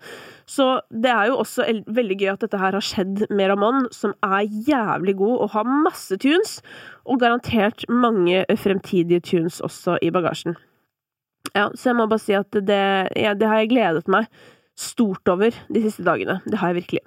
Så 0.47 0.69
det 0.95 1.11
er 1.11 1.33
jo 1.33 1.41
også 1.43 1.67
veldig 1.91 2.19
gøy 2.21 2.33
at 2.35 2.47
dette 2.47 2.63
her 2.63 2.79
har 2.79 2.87
skjedd 2.87 3.27
med 3.31 3.51
Ramón, 3.51 3.89
som 3.95 4.15
er 4.23 4.47
jævlig 4.69 5.17
god 5.19 5.37
og 5.47 5.55
har 5.57 5.75
masse 5.89 6.19
tunes, 6.23 6.61
og 7.03 7.23
garantert 7.25 7.87
mange 7.91 8.45
fremtidige 8.63 9.25
tunes 9.33 9.61
også 9.65 9.99
i 10.03 10.13
bagasjen. 10.15 10.55
Ja, 11.57 11.69
så 11.75 11.91
jeg 11.91 11.99
må 11.99 12.07
bare 12.09 12.23
si 12.23 12.37
at 12.39 12.55
det, 12.55 12.83
ja, 13.19 13.35
det 13.35 13.49
har 13.51 13.65
jeg 13.65 13.75
gledet 13.75 14.07
meg 14.11 14.31
stort 14.79 15.29
over 15.29 15.57
de 15.73 15.83
siste 15.85 16.05
dagene. 16.07 16.41
Det 16.47 16.61
har 16.61 16.73
jeg 16.73 16.83
virkelig. 16.83 17.03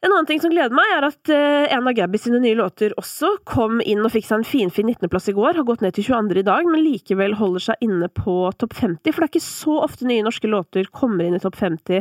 En 0.00 0.14
annen 0.14 0.24
ting 0.24 0.40
som 0.40 0.48
gleder 0.48 0.72
meg, 0.72 0.90
er 0.96 1.04
at 1.10 1.28
uh, 1.28 1.66
en 1.74 1.88
av 1.88 1.92
Gabby 1.96 2.16
sine 2.20 2.38
nye 2.40 2.56
låter 2.56 2.94
også 3.00 3.34
kom 3.48 3.82
inn 3.84 4.00
og 4.00 4.14
fikk 4.14 4.30
seg 4.30 4.38
en 4.38 4.46
finfin 4.48 4.88
19.-plass 4.88 5.28
i 5.28 5.34
går, 5.36 5.58
har 5.58 5.66
gått 5.68 5.84
ned 5.84 5.92
til 5.96 6.06
22. 6.08 6.38
i 6.40 6.46
dag, 6.46 6.68
men 6.68 6.80
likevel 6.86 7.36
holder 7.36 7.66
seg 7.66 7.84
inne 7.84 8.08
på 8.16 8.36
topp 8.56 8.78
50. 8.78 9.12
For 9.12 9.20
det 9.20 9.28
er 9.28 9.32
ikke 9.34 9.44
så 9.44 9.76
ofte 9.84 10.08
nye 10.08 10.24
norske 10.24 10.48
låter 10.48 10.88
kommer 10.88 11.28
inn 11.28 11.36
i 11.36 11.42
topp 11.42 11.60
50 11.60 12.00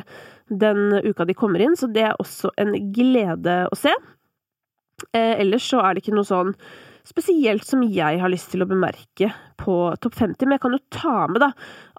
den 0.49 0.95
uka 1.03 1.27
de 1.27 1.35
kommer 1.37 1.61
inn, 1.61 1.75
så 1.77 1.91
det 1.91 2.07
er 2.07 2.21
også 2.23 2.53
en 2.57 2.71
glede 2.95 3.61
å 3.67 3.77
se. 3.77 3.91
Eh, 5.11 5.35
ellers 5.43 5.67
så 5.67 5.83
er 5.83 5.95
det 5.95 6.03
ikke 6.03 6.15
noe 6.15 6.27
sånn 6.27 6.55
spesielt 7.08 7.65
som 7.65 7.84
jeg 7.84 8.20
har 8.22 8.32
lyst 8.32 8.51
til 8.51 8.63
å 8.63 8.68
bemerke 8.70 9.32
på 9.60 9.75
topp 10.01 10.15
50, 10.15 10.48
men 10.48 10.56
jeg 10.56 10.63
kan 10.63 10.75
jo 10.75 10.79
ta 10.94 11.15
med 11.32 11.41
da 11.44 11.50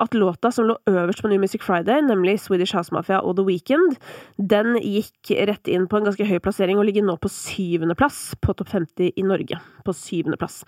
at 0.00 0.14
låta 0.16 0.50
som 0.54 0.68
lå 0.68 0.76
øverst 0.88 1.22
på 1.22 1.30
New 1.30 1.40
Music 1.42 1.64
Friday, 1.64 2.00
nemlig 2.04 2.38
Swedish 2.40 2.76
House 2.76 2.94
Mafia 2.94 3.20
og 3.20 3.36
The 3.38 3.44
Weekend, 3.46 3.98
den 4.36 4.78
gikk 4.80 5.32
rett 5.50 5.68
inn 5.70 5.86
på 5.90 5.98
en 5.98 6.08
ganske 6.08 6.26
høy 6.26 6.38
plassering 6.42 6.80
og 6.80 6.88
ligger 6.88 7.04
nå 7.06 7.18
på 7.20 7.32
syvendeplass 7.32 8.22
på 8.40 8.54
topp 8.56 8.72
50 8.72 9.12
i 9.20 9.26
Norge. 9.26 9.60
På 9.84 9.94
syvendeplass. 9.96 10.62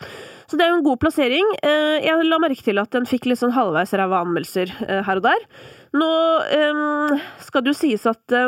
Så 0.50 0.58
det 0.58 0.66
er 0.66 0.72
jo 0.72 0.80
en 0.80 0.86
god 0.86 1.00
plassering. 1.00 1.48
Eh, 1.62 1.96
jeg 2.04 2.28
la 2.28 2.40
merke 2.42 2.64
til 2.64 2.80
at 2.82 2.92
den 2.94 3.08
fikk 3.08 3.30
litt 3.30 3.40
sånn 3.40 3.56
halvveis 3.56 3.94
ræva 3.96 4.22
anmeldelser 4.24 4.72
eh, 4.88 5.00
her 5.06 5.20
og 5.20 5.26
der. 5.26 5.48
Nå 5.96 6.12
um, 6.72 7.18
skal 7.44 7.64
det 7.64 7.74
jo 7.74 7.80
sies 7.82 8.06
at 8.08 8.38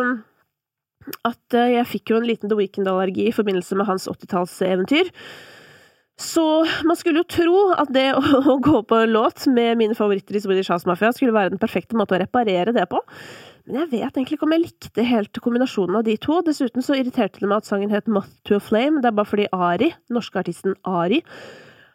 at 1.29 1.53
jeg 1.53 1.85
fikk 1.85 2.15
jo 2.15 2.17
en 2.17 2.25
liten 2.25 2.49
The 2.49 2.57
Weekend-allergi 2.57 3.27
i 3.29 3.35
forbindelse 3.37 3.77
med 3.77 3.85
hans 3.91 4.07
80-tallseventyr. 4.09 5.11
Så 6.21 6.45
man 6.87 6.97
skulle 6.97 7.25
jo 7.25 7.31
tro 7.31 7.57
at 7.75 7.91
det 7.95 8.13
å, 8.15 8.59
gå 8.69 8.83
på 8.87 9.01
en 9.03 9.15
låt 9.15 9.49
med 9.51 9.81
mine 9.81 9.97
favoritter 9.99 10.39
i 10.39 10.43
Swedish 10.45 10.71
House 10.71 10.87
Mafia 10.87 11.11
skulle 11.15 11.35
være 11.35 11.55
den 11.55 11.63
perfekte 11.63 11.99
måte 11.99 12.15
å 12.15 12.21
reparere 12.23 12.75
det 12.77 12.87
på. 12.91 13.01
Men 13.65 13.81
jeg 13.81 13.91
vet 13.95 14.19
egentlig 14.19 14.37
ikke 14.37 14.47
om 14.47 14.55
jeg 14.55 14.65
likte 14.67 15.07
helt 15.09 15.41
kombinasjonen 15.43 15.99
av 15.99 16.05
de 16.07 16.15
to. 16.21 16.39
Dessuten 16.45 16.85
så 16.85 16.99
irriterte 16.99 17.41
det 17.41 17.49
meg 17.49 17.63
at 17.63 17.71
sangen 17.71 17.93
het 17.95 18.11
Moth 18.13 18.31
to 18.47 18.59
a 18.59 18.63
Flame. 18.63 19.01
Det 19.01 19.11
er 19.11 19.17
bare 19.17 19.31
fordi 19.31 19.49
Ari, 19.57 19.91
norske 20.13 20.39
artisten 20.43 20.77
Ari, 20.85 21.23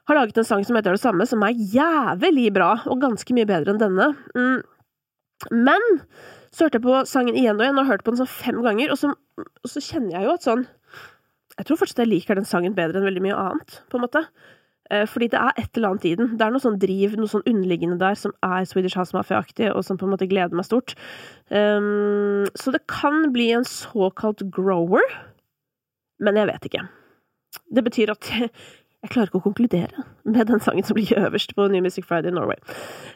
har 0.09 0.17
laget 0.17 0.41
en 0.41 0.47
sang 0.49 0.65
som 0.65 0.79
heter 0.79 0.97
det 0.97 1.03
samme, 1.03 1.27
som 1.29 1.45
er 1.45 1.53
jævlig 1.53 2.49
bra, 2.55 2.71
og 2.89 3.03
ganske 3.03 3.35
mye 3.38 3.47
bedre 3.47 3.75
enn 3.75 3.81
denne. 3.81 4.09
Mm. 4.33 4.65
Men 5.53 5.85
så 6.49 6.65
hørte 6.65 6.79
jeg 6.79 6.88
på 6.88 7.01
sangen 7.07 7.38
igjen 7.38 7.59
og 7.59 7.63
igjen, 7.63 7.77
og 7.77 7.85
har 7.85 7.93
hørt 7.93 8.05
på 8.07 8.15
den 8.15 8.23
sånn 8.23 8.33
fem 8.33 8.63
ganger, 8.65 8.89
og 8.89 8.97
så, 8.97 9.13
og 9.38 9.69
så 9.69 9.83
kjenner 9.85 10.17
jeg 10.17 10.25
jo 10.25 10.33
at 10.33 10.47
sånn 10.47 10.65
jeg 11.59 11.67
tror 11.67 11.81
fortsatt 11.81 12.05
jeg 12.05 12.13
liker 12.13 12.39
den 12.39 12.47
sangen 12.47 12.75
bedre 12.77 13.01
enn 13.01 13.07
veldig 13.09 13.25
mye 13.25 13.37
annet, 13.37 13.81
på 13.91 13.99
en 13.99 14.05
måte. 14.05 14.23
Eh, 14.89 15.05
fordi 15.05 15.27
det 15.29 15.37
er 15.37 15.57
et 15.59 15.75
eller 15.77 15.91
annet 15.91 16.05
i 16.07 16.13
den. 16.17 16.31
Det 16.37 16.45
er 16.45 16.53
noe 16.53 16.63
sånn 16.63 16.79
driv, 16.81 17.17
noe 17.19 17.29
sånn 17.29 17.45
underliggende 17.49 17.99
der 18.01 18.15
som 18.17 18.33
er 18.45 18.65
Swedish 18.65 18.97
House 18.97 19.13
Mafia-aktig, 19.13 19.67
og 19.73 19.83
som 19.85 19.99
på 19.99 20.07
en 20.07 20.13
måte 20.15 20.29
gleder 20.29 20.55
meg 20.57 20.65
stort. 20.65 20.95
Um, 21.51 22.47
så 22.57 22.73
det 22.73 22.85
kan 22.89 23.27
bli 23.35 23.51
en 23.57 23.67
såkalt 23.67 24.45
grower, 24.55 25.03
men 26.23 26.39
jeg 26.39 26.49
vet 26.49 26.69
ikke. 26.71 26.85
Det 27.75 27.83
betyr 27.85 28.15
at 28.15 28.31
jeg 28.99 29.13
klarer 29.13 29.29
ikke 29.29 29.39
å 29.39 29.45
konkludere 29.45 30.03
med 30.27 30.49
den 30.49 30.59
sangen 30.59 30.83
som 30.83 30.97
ligger 30.99 31.21
øverst 31.29 31.53
på 31.55 31.67
New 31.71 31.83
Music 31.85 32.03
Friday 32.07 32.33
Norway. 32.35 32.57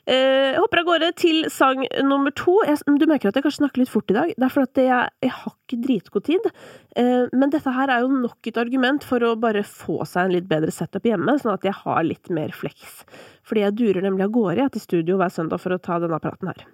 Eh, 0.07 0.53
jeg 0.53 0.61
hopper 0.61 0.79
av 0.79 0.87
gårde 0.87 1.09
til 1.19 1.49
sang 1.51 1.83
nummer 2.07 2.31
to. 2.39 2.55
Du 2.87 3.03
merker 3.09 3.27
at 3.27 3.35
jeg 3.35 3.43
kanskje 3.43 3.65
snakker 3.65 3.83
litt 3.83 3.91
fort 3.91 4.13
i 4.13 4.15
dag. 4.15 4.31
Det 4.31 4.47
er 4.47 4.53
fordi 4.53 4.85
jeg, 4.87 5.11
jeg 5.25 5.33
har 5.35 5.55
ikke 5.57 5.81
dritgod 5.83 6.27
tid. 6.29 6.49
Eh, 6.95 7.27
men 7.35 7.51
dette 7.51 7.75
her 7.75 7.91
er 7.91 8.05
jo 8.05 8.15
nok 8.15 8.47
et 8.47 8.61
argument 8.63 9.03
for 9.03 9.27
å 9.27 9.35
bare 9.39 9.65
få 9.67 9.99
seg 10.07 10.29
en 10.29 10.35
litt 10.37 10.47
bedre 10.47 10.71
setup 10.71 11.03
hjemme, 11.09 11.35
sånn 11.41 11.57
at 11.57 11.67
jeg 11.67 11.75
har 11.83 12.01
litt 12.07 12.31
mer 12.31 12.55
flex. 12.55 13.03
Fordi 13.43 13.65
jeg 13.65 13.79
durer 13.83 14.07
nemlig 14.07 14.29
av 14.29 14.35
gårde 14.39 14.71
til 14.71 14.87
studio 14.87 15.19
hver 15.19 15.35
søndag 15.35 15.59
for 15.59 15.75
å 15.75 15.81
ta 15.83 15.99
denne 15.99 16.21
praten 16.23 16.53
her. 16.53 16.67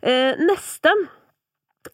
Eh, 0.00 0.32
neste 0.40 0.96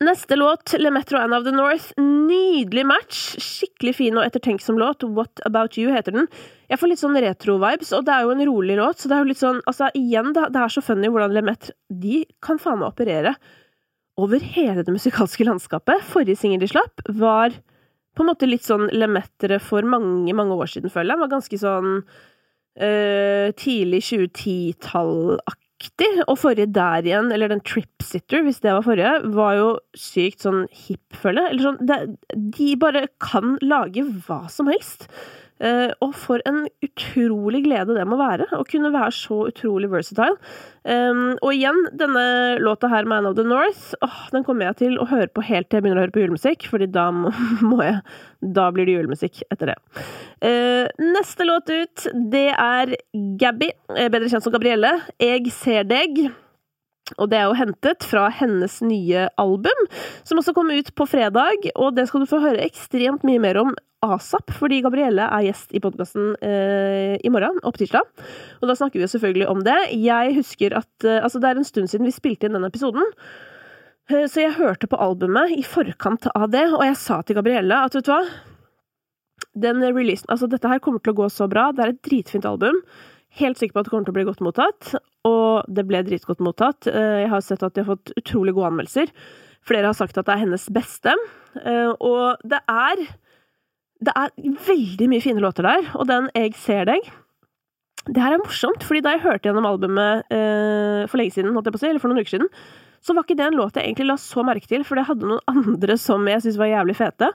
Neste 0.00 0.36
låt, 0.36 0.74
Le 0.78 0.90
Metro 0.90 1.18
and 1.18 1.34
of 1.34 1.44
the 1.44 1.52
North. 1.54 1.92
Nydelig 1.96 2.86
match. 2.86 3.18
Skikkelig 3.38 3.94
fin 3.94 4.16
og 4.18 4.26
ettertenksom 4.26 4.80
låt. 4.82 5.04
What 5.06 5.40
About 5.46 5.78
You 5.78 5.92
heter 5.94 6.16
den. 6.16 6.26
Jeg 6.66 6.80
får 6.80 6.90
litt 6.90 7.02
sånn 7.02 7.18
retro-vibes, 7.22 7.92
og 7.94 8.02
det 8.08 8.16
er 8.16 8.26
jo 8.26 8.32
en 8.34 8.42
rolig 8.48 8.76
låt, 8.80 8.98
så 8.98 9.08
det 9.08 9.14
er 9.14 9.22
jo 9.22 9.30
litt 9.30 9.42
sånn 9.42 9.60
Altså, 9.70 9.92
igjen, 9.94 10.32
det 10.34 10.48
er 10.50 10.72
så 10.74 10.82
funny 10.82 11.06
hvordan 11.06 11.36
Le 11.36 11.44
Metre 11.46 11.76
De 11.86 12.24
kan 12.42 12.58
faen 12.58 12.80
meg 12.80 12.90
operere 12.90 13.36
over 14.18 14.42
hele 14.42 14.82
det 14.82 14.94
musikalske 14.94 15.46
landskapet. 15.46 16.02
Forrige 16.10 16.40
singel 16.40 16.64
de 16.64 16.70
slapp, 16.72 17.04
var 17.06 17.54
på 18.16 18.24
en 18.24 18.30
måte 18.32 18.48
litt 18.48 18.66
sånn 18.66 18.88
Le 18.90 19.06
Metre 19.12 19.60
for 19.62 19.86
mange, 19.86 20.34
mange 20.34 20.56
år 20.56 20.72
siden, 20.72 20.90
føler 20.90 21.14
jeg. 21.14 21.22
Var 21.22 21.32
ganske 21.36 21.60
sånn 21.62 21.92
øh, 22.00 23.54
tidlig 23.60 24.02
2010-tall-aktig 24.08 25.65
aktig, 25.76 26.08
og 26.26 26.38
forrige 26.40 26.72
der 26.72 27.06
igjen, 27.06 27.32
eller 27.32 27.52
den 27.52 27.62
Tripsitter, 27.66 28.42
hvis 28.44 28.60
det 28.64 28.72
var 28.72 28.84
forrige, 28.86 29.14
var 29.36 29.56
jo 29.58 29.68
sykt 29.98 30.44
sånn 30.44 30.64
hip, 30.72 31.04
føler 31.14 31.46
jeg. 31.46 31.52
Eller 31.52 31.66
sånn 31.68 31.90
det, 31.90 31.98
De 32.56 32.70
bare 32.80 33.06
kan 33.22 33.56
lage 33.62 34.06
hva 34.26 34.46
som 34.52 34.70
helst. 34.72 35.08
Uh, 35.56 35.92
og 36.04 36.12
for 36.18 36.42
en 36.48 36.66
utrolig 36.84 37.62
glede 37.64 37.96
det 37.96 38.06
må 38.08 38.18
være, 38.20 38.48
å 38.56 38.64
kunne 38.68 38.92
være 38.94 39.14
så 39.16 39.46
utrolig 39.50 39.90
versatile. 39.92 40.36
Og 40.86 41.50
igjen, 41.50 41.80
denne 41.98 42.22
låta 42.62 42.86
her, 42.92 43.08
Man 43.10 43.26
of 43.26 43.34
the 43.34 43.42
North, 43.42 43.96
oh, 44.06 44.20
den 44.30 44.44
kommer 44.46 44.68
jeg 44.68 44.76
til 44.78 45.00
å 45.02 45.08
høre 45.10 45.26
på 45.34 45.42
helt 45.42 45.66
til 45.66 45.80
jeg 45.80 45.82
begynner 45.82 45.98
å 45.98 46.04
høre 46.04 46.14
på 46.14 46.22
julemusikk, 46.22 46.68
fordi 46.70 46.86
da 46.94 47.08
må, 47.10 47.32
jeg 47.82 47.98
Da 48.54 48.68
blir 48.70 48.86
det 48.86 48.94
julemusikk 48.94 49.42
etter 49.50 49.72
det. 49.72 49.76
Uh, 50.38 50.86
neste 51.02 51.48
låt 51.48 51.72
ut, 51.72 52.06
det 52.30 52.48
er 52.52 52.94
Gabby, 53.40 53.72
eh, 53.96 54.10
bedre 54.12 54.30
kjent 54.30 54.46
som 54.46 54.54
Gabrielle. 54.54 54.92
'Eg 55.18 55.50
ser 55.50 55.88
deg. 55.88 56.28
Og 57.14 57.30
det 57.30 57.38
er 57.38 57.46
jo 57.46 57.58
hentet 57.58 58.06
fra 58.06 58.26
hennes 58.34 58.80
nye 58.82 59.28
album, 59.38 59.82
som 60.26 60.40
også 60.40 60.54
kom 60.56 60.72
ut 60.74 60.90
på 60.98 61.06
fredag. 61.06 61.68
Og 61.78 61.94
det 61.94 62.08
skal 62.10 62.24
du 62.24 62.30
få 62.30 62.42
høre 62.42 62.64
ekstremt 62.66 63.26
mye 63.26 63.42
mer 63.42 63.60
om 63.62 63.74
asap, 64.04 64.50
fordi 64.58 64.82
Gabrielle 64.84 65.24
er 65.24 65.46
gjest 65.46 65.74
i 65.74 65.80
podkasten 65.82 66.34
eh, 66.44 67.16
i 67.16 67.32
morgen 67.32 67.58
og 67.62 67.78
tirsdag. 67.78 68.04
Og 68.60 68.68
da 68.68 68.76
snakker 68.78 68.98
vi 68.98 69.06
jo 69.06 69.12
selvfølgelig 69.14 69.48
om 69.52 69.62
det. 69.66 69.78
Jeg 70.02 70.36
husker 70.36 70.76
at 70.82 71.06
eh, 71.06 71.22
Altså, 71.22 71.40
det 71.42 71.50
er 71.50 71.60
en 71.60 71.68
stund 71.68 71.90
siden 71.90 72.08
vi 72.08 72.14
spilte 72.14 72.48
inn 72.48 72.58
denne 72.58 72.70
episoden. 72.70 73.06
Eh, 74.10 74.26
så 74.30 74.44
jeg 74.44 74.58
hørte 74.58 74.90
på 74.90 75.00
albumet 75.00 75.56
i 75.56 75.64
forkant 75.66 76.28
av 76.34 76.50
det, 76.52 76.68
og 76.74 76.84
jeg 76.86 77.00
sa 77.00 77.22
til 77.22 77.38
Gabrielle 77.38 77.80
at 77.86 77.96
vet 77.96 78.06
du 78.06 78.12
hva 78.12 78.22
Den 79.56 79.80
releasen 79.82 80.28
Altså, 80.30 80.50
dette 80.50 80.68
her 80.68 80.82
kommer 80.84 81.02
til 81.02 81.14
å 81.14 81.20
gå 81.22 81.30
så 81.32 81.48
bra. 81.50 81.70
Det 81.72 81.84
er 81.84 81.94
et 81.94 82.04
dritfint 82.04 82.48
album. 82.48 82.82
Helt 83.36 83.58
sikker 83.60 83.76
på 83.76 83.82
at 83.82 83.88
det 83.88 83.92
kommer 83.92 84.06
til 84.08 84.14
å 84.14 84.16
bli 84.16 84.26
godt 84.28 84.44
mottatt, 84.44 84.94
og 85.28 85.66
det 85.68 85.84
ble 85.88 86.00
dritgodt 86.06 86.40
mottatt. 86.44 86.88
Eh, 86.88 87.26
jeg 87.26 87.32
har 87.32 87.44
sett 87.44 87.64
at 87.66 87.76
de 87.76 87.84
har 87.84 87.90
fått 87.90 88.14
utrolig 88.16 88.54
gode 88.56 88.70
anmeldelser. 88.70 89.12
Flere 89.66 89.90
har 89.90 89.98
sagt 89.98 90.16
at 90.16 90.28
det 90.28 90.36
er 90.36 90.44
hennes 90.44 90.66
beste, 90.72 91.12
eh, 91.62 91.92
og 92.00 92.42
det 92.44 92.62
er 92.68 93.06
Det 93.96 94.12
er 94.12 94.28
veldig 94.36 95.06
mye 95.08 95.22
fine 95.24 95.40
låter 95.40 95.64
der, 95.64 95.86
og 95.96 96.06
den 96.06 96.28
'Jeg 96.34 96.54
ser 96.54 96.84
deg' 96.84 97.10
Det 98.06 98.22
her 98.22 98.34
er 98.34 98.38
morsomt, 98.38 98.84
fordi 98.84 99.00
da 99.00 99.16
jeg 99.16 99.24
hørte 99.24 99.48
gjennom 99.48 99.64
albumet 99.64 100.22
eh, 100.30 101.06
for 101.08 101.16
lenge 101.16 101.32
siden, 101.32 101.56
si, 101.56 101.86
eller 101.88 101.98
for 101.98 102.08
noen 102.08 102.20
uker 102.20 102.36
siden, 102.36 102.48
så 103.00 103.14
var 103.14 103.24
ikke 103.24 103.38
det 103.38 103.46
en 103.46 103.58
låt 103.58 103.74
jeg 103.74 103.86
egentlig 103.86 104.06
la 104.06 104.16
så 104.16 104.44
merke 104.44 104.68
til, 104.68 104.84
for 104.84 104.96
det 104.96 105.06
hadde 105.06 105.26
noen 105.26 105.40
andre 105.48 105.96
som 105.96 106.26
jeg 106.28 106.42
syntes 106.42 106.58
var 106.58 106.70
jævlig 106.70 106.94
fete. 106.94 107.32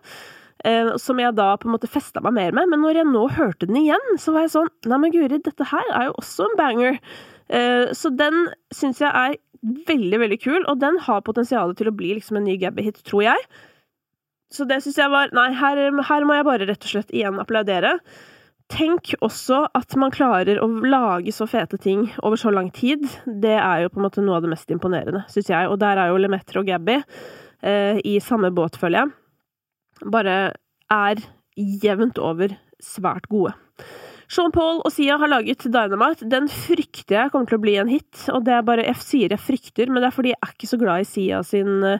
Eh, 0.62 0.92
som 1.02 1.18
jeg 1.18 1.34
da 1.38 1.56
på 1.58 1.66
en 1.66 1.74
måte 1.74 1.90
festa 1.90 2.22
meg 2.22 2.36
mer 2.38 2.56
med. 2.56 2.70
Men 2.70 2.84
når 2.84 3.02
jeg 3.02 3.10
nå 3.10 3.26
hørte 3.34 3.70
den 3.70 3.80
igjen, 3.82 4.18
så 4.22 4.36
var 4.36 4.46
jeg 4.46 4.54
sånn 4.56 4.70
Nei, 4.92 5.00
men 5.02 5.14
guri, 5.14 5.40
dette 5.42 5.70
her 5.72 5.94
er 5.98 6.10
jo 6.10 6.18
også 6.22 6.46
en 6.46 6.58
banger. 6.60 7.00
Eh, 7.50 7.90
så 7.98 8.12
den 8.14 8.46
syns 8.76 9.02
jeg 9.02 9.10
er 9.10 9.40
veldig, 9.62 10.20
veldig 10.24 10.40
kul, 10.42 10.62
og 10.66 10.82
den 10.82 10.98
har 11.06 11.26
potensial 11.26 11.74
til 11.78 11.90
å 11.90 11.96
bli 11.96 12.16
liksom 12.18 12.40
en 12.40 12.48
ny 12.50 12.58
Gabby-hit, 12.62 13.02
tror 13.08 13.26
jeg. 13.30 13.48
Så 14.52 14.66
det 14.68 14.82
syns 14.84 15.00
jeg 15.00 15.14
var 15.14 15.32
Nei, 15.38 15.52
her, 15.56 15.80
her, 16.10 16.28
må 16.28 16.38
jeg 16.38 16.48
bare 16.48 16.68
rett 16.68 16.86
og 16.86 16.94
slett 16.94 17.14
igjen 17.16 17.40
applaudere. 17.42 17.98
tenk 18.72 19.12
også 19.20 19.66
at 19.76 19.96
man 20.00 20.14
klarer 20.16 20.62
å 20.64 20.68
lage 20.88 21.34
så 21.36 21.44
fete 21.44 21.76
ting 21.78 22.06
over 22.24 22.40
så 22.40 22.54
lang 22.54 22.70
tid. 22.72 23.04
Det 23.26 23.58
er 23.58 23.84
jo 23.84 23.90
på 23.92 24.00
en 24.00 24.06
måte 24.08 24.24
noe 24.24 24.38
av 24.38 24.46
det 24.46 24.54
mest 24.54 24.72
imponerende, 24.72 25.26
syns 25.28 25.50
jeg. 25.52 25.68
Og 25.68 25.80
der 25.82 26.00
er 26.00 26.12
jo 26.12 26.22
Lemetre 26.22 26.62
og 26.62 26.70
Gabby 26.70 27.02
eh, 27.02 28.00
i 28.08 28.20
samme 28.24 28.54
båt, 28.56 28.80
føler 28.80 29.04
jeg. 29.04 29.12
Bare 30.10 30.38
er 30.92 31.22
jevnt 31.58 32.20
over 32.22 32.56
svært 32.82 33.28
gode. 33.32 33.54
Sean 34.32 34.54
Paul 34.56 34.80
og 34.86 34.94
Sia 34.96 35.18
har 35.20 35.28
laget 35.28 35.66
Dynamite. 35.68 36.28
Den 36.32 36.48
frykter 36.48 37.18
jeg 37.18 37.32
kommer 37.34 37.50
til 37.50 37.58
å 37.60 37.64
bli 37.66 37.76
en 37.82 37.92
hit. 37.92 38.16
Og 38.32 38.46
det 38.48 38.54
er 38.56 38.68
bare 38.68 38.86
Jeg 38.88 39.04
sier 39.04 39.34
jeg 39.34 39.44
frykter, 39.44 39.92
men 39.92 40.00
det 40.00 40.08
er 40.08 40.16
fordi 40.16 40.32
jeg 40.32 40.40
er 40.40 40.54
ikke 40.56 40.70
så 40.72 40.80
glad 40.80 41.04
i 41.04 41.10
Sia 41.10 41.42
sin 41.44 41.84
uh, 41.84 42.00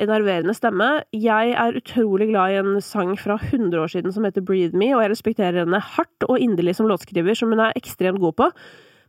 enerverende 0.00 0.54
stemme. 0.56 0.88
Jeg 1.12 1.52
er 1.52 1.76
utrolig 1.76 2.30
glad 2.30 2.54
i 2.54 2.58
en 2.62 2.80
sang 2.84 3.12
fra 3.20 3.36
100 3.36 3.76
år 3.76 3.92
siden 3.92 4.14
som 4.14 4.24
heter 4.24 4.44
Breathe 4.44 4.76
Me, 4.76 4.94
og 4.96 5.04
jeg 5.04 5.12
respekterer 5.12 5.62
henne 5.64 5.82
hardt 5.96 6.28
og 6.28 6.40
inderlig 6.40 6.78
som 6.78 6.88
låtskriver, 6.88 7.36
som 7.36 7.52
hun 7.52 7.64
er 7.64 7.76
ekstremt 7.76 8.24
god 8.24 8.38
på. 8.40 8.50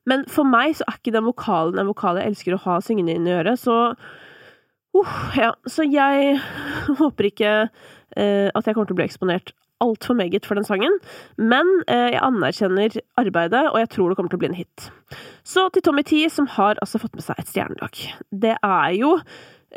Men 0.07 0.27
for 0.31 0.47
meg 0.47 0.75
så 0.75 0.87
er 0.87 0.99
ikke 0.99 1.15
den 1.15 1.27
vokalen 1.27 1.79
en 1.79 1.91
vokal 1.91 2.19
jeg 2.19 2.33
elsker 2.33 2.55
å 2.55 2.63
ha 2.67 2.79
syngende 2.83 3.15
inn 3.15 3.27
i 3.27 3.35
øret, 3.35 3.63
så 3.63 3.77
uh, 3.95 5.15
ja. 5.39 5.53
Så 5.71 5.87
jeg 5.87 6.35
håper 7.01 7.31
ikke 7.31 7.53
at 8.17 8.65
jeg 8.65 8.73
kommer 8.73 8.89
til 8.89 8.95
å 8.95 8.99
bli 8.99 9.05
eksponert 9.05 9.51
altfor 9.83 10.17
meget 10.17 10.45
for 10.47 10.57
den 10.57 10.65
sangen, 10.65 10.99
men 11.37 11.69
eh, 11.87 12.13
jeg 12.15 12.23
anerkjenner 12.25 12.99
arbeidet, 13.19 13.63
og 13.71 13.79
jeg 13.81 13.91
tror 13.93 14.09
det 14.09 14.19
kommer 14.19 14.33
til 14.33 14.39
å 14.39 14.43
bli 14.43 14.51
en 14.51 14.59
hit. 14.59 14.89
Så 15.45 15.67
til 15.73 15.85
Tommy 15.85 16.03
T, 16.07 16.23
som 16.33 16.49
har 16.57 16.79
altså 16.81 17.01
fått 17.01 17.17
med 17.17 17.25
seg 17.25 17.39
et 17.39 17.51
stjernelag. 17.51 18.03
Det 18.31 18.55
er 18.57 18.93
jo 18.97 19.15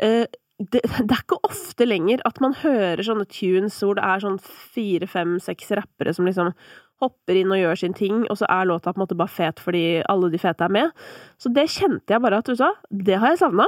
eh, 0.01 0.25
det, 0.61 0.81
det, 1.07 1.09
er 1.09 1.21
ikke 1.21 1.41
ofte 1.47 1.87
lenger 1.87 2.23
at 2.27 2.41
man 2.43 2.57
hører 2.61 3.03
sånne 3.05 3.27
tunes 3.29 3.81
hvor 3.81 3.99
det 3.99 4.07
er 4.07 4.23
sånn 4.25 4.39
fire, 4.41 5.09
fem, 5.09 5.37
seks 5.41 5.73
rappere 5.77 6.15
som 6.17 6.29
liksom 6.29 6.53
hopper 7.01 7.39
inn 7.39 7.53
og 7.53 7.57
gjør 7.57 7.79
sin 7.81 7.95
ting, 7.97 8.25
og 8.29 8.37
så 8.37 8.49
er 8.53 8.67
låta 8.69 8.91
på 8.93 8.99
en 8.99 9.05
måte 9.07 9.17
bare 9.17 9.33
fet 9.33 9.61
fordi 9.61 10.03
alle 10.09 10.29
de 10.33 10.41
fete 10.41 10.67
er 10.67 10.73
med. 10.73 10.91
Så 11.41 11.49
det 11.53 11.71
kjente 11.73 12.13
jeg 12.13 12.21
bare 12.21 12.41
at, 12.41 12.49
du 12.49 12.57
sa, 12.57 12.75
det 12.89 13.17
har 13.21 13.33
jeg 13.33 13.41
savna. 13.41 13.65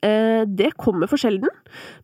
Eh, 0.00 0.44
det 0.46 0.72
kommer 0.80 1.10
for 1.10 1.20
sjelden. 1.20 1.50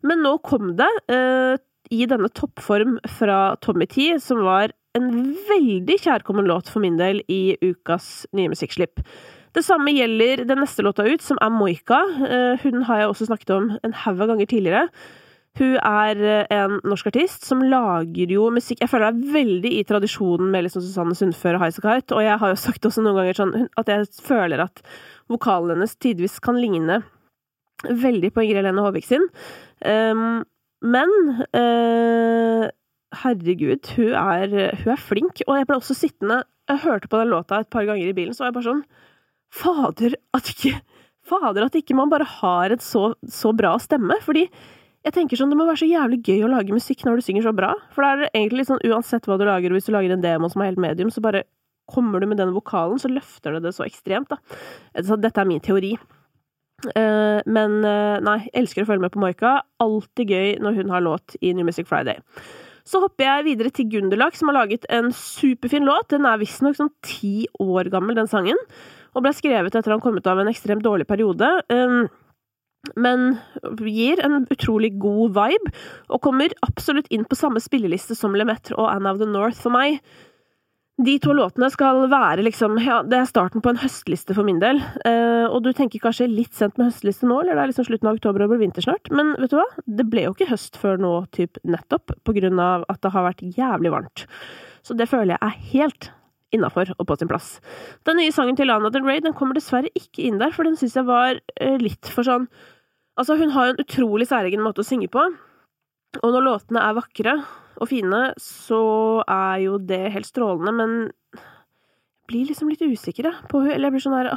Men 0.05 0.23
nå 0.25 0.37
kom 0.45 0.75
det 0.79 0.89
eh, 1.11 1.55
i 1.89 2.05
denne 2.09 2.29
toppform 2.35 2.99
fra 3.17 3.55
Tommy 3.63 3.87
T, 3.89 4.11
som 4.21 4.43
var 4.45 4.73
en 4.97 5.09
veldig 5.49 5.99
kjærkommen 6.01 6.49
låt 6.49 6.69
for 6.69 6.83
min 6.83 6.99
del 6.99 7.21
i 7.29 7.57
ukas 7.61 8.27
nye 8.35 8.51
musikkslipp. 8.51 9.01
Det 9.55 9.63
samme 9.65 9.93
gjelder 9.95 10.43
den 10.45 10.61
neste 10.61 10.85
låta 10.85 11.05
ut, 11.07 11.23
som 11.25 11.39
er 11.41 11.53
Moika. 11.53 12.03
Eh, 12.27 12.61
hun 12.65 12.85
har 12.85 13.01
jeg 13.01 13.09
også 13.13 13.31
snakket 13.31 13.55
om 13.55 13.73
en 13.81 13.97
haug 14.05 14.21
av 14.21 14.33
ganger 14.33 14.49
tidligere. 14.49 14.85
Hun 15.57 15.79
er 15.81 16.19
en 16.53 16.75
norsk 16.85 17.07
artist 17.09 17.43
som 17.43 17.63
lager 17.65 18.29
jo 18.31 18.45
musikk 18.53 18.83
Jeg 18.83 18.91
føler 18.91 19.09
det 19.09 19.25
er 19.25 19.31
veldig 19.33 19.71
i 19.79 19.81
tradisjonen 19.89 20.51
med 20.53 20.67
liksom 20.67 20.83
Susanne 20.85 21.17
Sundfør 21.17 21.57
og 21.57 21.63
Highasakite, 21.63 22.15
og 22.15 22.21
jeg 22.23 22.37
har 22.39 22.53
jo 22.53 22.59
sagt 22.61 22.85
også 22.85 23.01
noen 23.03 23.17
ganger 23.17 23.39
sånn 23.39 23.55
at 23.81 23.89
jeg 23.89 24.05
føler 24.23 24.61
at 24.69 24.83
vokalen 25.27 25.73
hennes 25.73 25.97
tidvis 25.97 26.37
kan 26.45 26.61
ligne 26.61 27.01
veldig 27.87 28.31
på 28.33 28.43
Ingrid 28.43 28.61
Helene 28.61 28.83
Håvik 28.85 29.07
sin. 29.07 29.25
Um, 29.85 30.41
men 30.85 31.11
uh, 31.55 32.65
herregud, 33.23 33.91
hun 33.97 34.15
er, 34.15 34.55
hun 34.83 34.93
er 34.93 35.03
flink, 35.03 35.43
og 35.47 35.59
jeg 35.59 35.67
ble 35.67 35.79
også 35.79 35.97
sittende 35.97 36.43
Jeg 36.69 36.83
hørte 36.85 37.09
på 37.09 37.19
den 37.19 37.31
låta 37.33 37.61
et 37.63 37.71
par 37.73 37.87
ganger 37.87 38.11
i 38.11 38.15
bilen, 38.15 38.35
så 38.35 38.45
var 38.45 38.51
jeg 38.51 38.57
bare 38.59 38.69
sånn 38.69 38.83
Fader, 39.49 40.13
at 40.37 40.51
ikke 40.51 40.75
Fader, 41.29 41.65
at 41.65 41.77
ikke 41.77 41.97
man 41.97 42.11
bare 42.11 42.27
har 42.39 42.73
et 42.73 42.83
så, 42.85 43.13
så 43.29 43.51
bra 43.53 43.75
stemme. 43.81 44.17
Fordi 44.25 44.45
jeg 45.05 45.15
tenker 45.15 45.39
sånn, 45.39 45.51
det 45.51 45.57
må 45.59 45.67
være 45.67 45.81
så 45.83 45.89
jævlig 45.89 46.19
gøy 46.25 46.43
å 46.45 46.51
lage 46.51 46.75
musikk 46.75 47.05
når 47.05 47.19
du 47.19 47.25
synger 47.25 47.47
så 47.47 47.55
bra. 47.55 47.71
For 47.95 48.03
det 48.03 48.29
er 48.29 48.41
egentlig 48.41 48.63
litt 48.63 48.71
sånn, 48.71 48.83
uansett 48.89 49.29
hva 49.29 49.39
du 49.39 49.45
lager, 49.47 49.73
hvis 49.73 49.89
du 49.89 49.93
lager 49.95 50.13
en 50.15 50.25
demo 50.25 50.49
som 50.51 50.63
er 50.63 50.71
helt 50.71 50.81
medium, 50.83 51.11
så 51.13 51.23
bare 51.23 51.45
kommer 51.89 52.21
du 52.21 52.27
med 52.29 52.37
den 52.37 52.53
vokalen, 52.53 52.99
så 53.01 53.09
løfter 53.09 53.57
det 53.57 53.63
det 53.65 53.73
så 53.77 53.85
ekstremt, 53.87 54.29
da. 54.29 54.37
Så 55.05 55.17
dette 55.17 55.41
er 55.41 55.49
min 55.49 55.63
teori. 55.63 55.95
Uh, 56.93 57.39
men 57.49 57.79
uh, 57.83 58.17
nei, 58.23 58.39
elsker 58.57 58.85
å 58.85 58.89
følge 58.89 59.03
med 59.03 59.13
på 59.15 59.21
Maika. 59.23 59.59
Alltid 59.83 60.33
gøy 60.35 60.55
når 60.63 60.81
hun 60.81 60.93
har 60.95 61.05
låt 61.05 61.35
i 61.41 61.53
New 61.55 61.67
Music 61.67 61.89
Friday. 61.89 62.21
Så 62.87 63.01
hopper 63.03 63.27
jeg 63.27 63.45
videre 63.51 63.73
til 63.75 63.89
Gunderlach, 63.91 64.37
som 64.37 64.49
har 64.49 64.61
laget 64.63 64.87
en 64.89 65.11
superfin 65.13 65.85
låt. 65.85 66.09
Den 66.13 66.25
er 66.25 66.39
visstnok 66.41 66.79
sånn 66.79 66.93
ti 67.05 67.43
år 67.61 67.91
gammel, 67.93 68.17
den 68.17 68.31
sangen 68.31 68.57
og 69.15 69.25
ble 69.25 69.33
skrevet 69.35 69.75
etter 69.75 69.93
han 69.93 70.01
kom 70.03 70.17
ut 70.17 70.27
av 70.29 70.41
en 70.41 70.49
ekstremt 70.51 70.85
dårlig 70.85 71.07
periode. 71.09 71.47
Um, 71.71 72.07
men 72.95 73.33
gir 73.83 74.21
en 74.23 74.45
utrolig 74.47 74.93
god 75.01 75.35
vibe, 75.35 75.73
og 76.07 76.23
kommer 76.23 76.55
absolutt 76.65 77.09
inn 77.13 77.25
på 77.27 77.37
samme 77.37 77.61
spilleliste 77.63 78.15
som 78.17 78.37
Lemaitre 78.37 78.77
og 78.77 78.87
Anne 78.93 79.11
of 79.11 79.19
the 79.21 79.27
North 79.29 79.59
for 79.59 79.75
meg. 79.75 79.99
De 80.99 81.13
to 81.23 81.31
låtene 81.31 81.69
skal 81.71 82.01
være 82.11 82.43
liksom 82.43 82.75
Ja, 82.83 82.97
det 83.07 83.15
er 83.21 83.27
starten 83.29 83.63
på 83.63 83.71
en 83.71 83.79
høstliste 83.79 84.35
for 84.35 84.43
min 84.47 84.59
del. 84.59 84.81
Eh, 85.07 85.45
og 85.47 85.63
du 85.63 85.71
tenker 85.71 86.01
kanskje 86.03 86.27
litt 86.27 86.57
sent 86.57 86.75
med 86.75 86.89
høstliste 86.89 87.29
nå, 87.29 87.37
eller 87.39 87.55
det 87.55 87.63
er 87.63 87.71
liksom 87.71 87.87
slutten 87.87 88.09
av 88.09 88.17
oktober 88.17 88.43
og 88.43 88.51
blir 88.51 88.65
vinter 88.65 88.83
snart. 88.83 89.07
Men 89.15 89.31
vet 89.39 89.53
du 89.53 89.59
hva? 89.61 89.67
Det 89.87 90.05
ble 90.11 90.25
jo 90.25 90.33
ikke 90.35 90.49
høst 90.49 90.75
før 90.81 90.99
nå, 90.99 91.13
typ 91.35 91.61
nettopp, 91.63 92.17
på 92.27 92.35
grunn 92.35 92.59
av 92.59 92.83
at 92.91 92.99
det 93.05 93.13
har 93.15 93.27
vært 93.29 93.45
jævlig 93.47 93.93
varmt. 93.95 94.25
Så 94.83 94.97
det 94.99 95.07
føler 95.07 95.37
jeg 95.37 95.43
er 95.47 95.69
helt 95.71 96.09
innafor 96.55 96.91
og 96.97 97.07
på 97.07 97.17
sin 97.21 97.31
plass. 97.31 97.47
Den 98.09 98.19
nye 98.19 98.33
sangen 98.35 98.59
til 98.59 98.67
Lana 98.67 98.91
Del 98.91 99.05
Rey 99.07 99.23
den 99.23 99.37
kommer 99.37 99.55
dessverre 99.55 99.91
ikke 99.95 100.25
inn 100.27 100.41
der, 100.41 100.51
for 100.51 100.67
den 100.67 100.75
syns 100.79 100.97
jeg 100.99 101.07
var 101.07 101.39
eh, 101.55 101.79
litt 101.79 102.11
for 102.11 102.27
sånn 102.27 102.49
Altså, 103.19 103.35
hun 103.35 103.49
har 103.51 103.65
jo 103.67 103.71
en 103.73 103.81
utrolig 103.83 104.29
særegen 104.29 104.61
måte 104.63 104.79
å 104.79 104.87
synge 104.87 105.09
på, 105.11 105.19
og 106.21 106.29
når 106.31 106.45
låtene 106.45 106.79
er 106.87 106.93
vakre 106.95 107.33
og 107.79 107.89
fine, 107.91 108.23
så 108.41 108.81
er 109.25 109.63
jo 109.65 109.77
det 109.79 110.09
helt 110.15 110.27
strålende, 110.29 110.75
men 110.75 110.97
jeg 112.29 112.35
blir 112.35 112.51
liksom 112.51 112.69
litt 112.69 112.83
usikker, 112.85 113.25
på 113.49 113.63
Eller 113.65 113.87
jeg 113.87 113.93
blir 113.95 114.03
sånn 114.03 114.13
der 114.13 114.27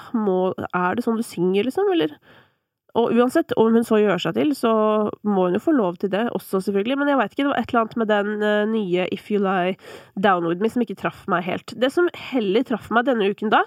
Er 0.72 0.94
det 0.96 1.02
sånn 1.04 1.18
du 1.18 1.26
synger, 1.26 1.66
liksom, 1.66 1.90
eller 1.92 2.14
og 2.98 3.14
uansett 3.16 3.54
om 3.56 3.72
hun 3.72 3.86
så 3.88 3.96
gjør 4.02 4.20
seg 4.20 4.36
til, 4.36 4.50
så 4.56 4.70
må 5.24 5.46
hun 5.46 5.56
jo 5.56 5.62
få 5.64 5.72
lov 5.72 5.96
til 6.00 6.10
det 6.12 6.26
også, 6.36 6.60
selvfølgelig. 6.66 6.98
Men 7.00 7.08
jeg 7.08 7.20
veit 7.20 7.32
ikke, 7.32 7.46
det 7.46 7.52
var 7.52 7.60
et 7.62 7.70
eller 7.72 7.80
annet 7.80 8.00
med 8.02 8.10
den 8.10 8.32
uh, 8.44 8.64
nye 8.68 9.06
If 9.16 9.30
You 9.32 9.40
Lie 9.40 9.78
Down 10.20 10.44
With 10.48 10.60
Me 10.60 10.68
som 10.72 10.84
ikke 10.84 10.98
traff 11.00 11.22
meg 11.32 11.46
helt. 11.46 11.72
Det 11.72 11.88
som 11.94 12.10
heller 12.32 12.66
traff 12.68 12.90
meg 12.92 13.08
denne 13.08 13.30
uken 13.32 13.52
da, 13.54 13.62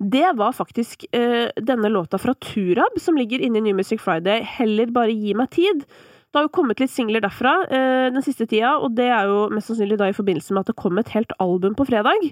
det 0.00 0.30
var 0.40 0.56
faktisk 0.56 1.04
uh, 1.12 1.52
denne 1.60 1.92
låta 1.92 2.20
fra 2.22 2.32
Turab, 2.40 2.96
som 2.96 3.20
ligger 3.20 3.44
inne 3.44 3.60
i 3.60 3.66
New 3.68 3.76
Music 3.76 4.00
Friday, 4.00 4.40
Heller 4.56 4.88
bare 4.94 5.12
gi 5.12 5.36
meg 5.36 5.52
tid. 5.52 5.84
Det 6.32 6.40
har 6.40 6.46
jo 6.46 6.54
kommet 6.56 6.80
litt 6.80 6.92
singler 6.92 7.20
derfra 7.20 7.50
eh, 7.68 8.06
den 8.14 8.24
siste 8.24 8.46
tida, 8.48 8.78
og 8.80 8.94
det 8.96 9.10
er 9.12 9.28
jo 9.28 9.50
mest 9.52 9.68
sannsynlig 9.68 9.98
da 10.00 10.08
i 10.08 10.16
forbindelse 10.16 10.54
med 10.56 10.64
at 10.64 10.70
det 10.72 10.80
kom 10.80 10.96
et 10.96 11.12
helt 11.12 11.34
album 11.44 11.76
på 11.76 11.84
fredag. 11.90 12.24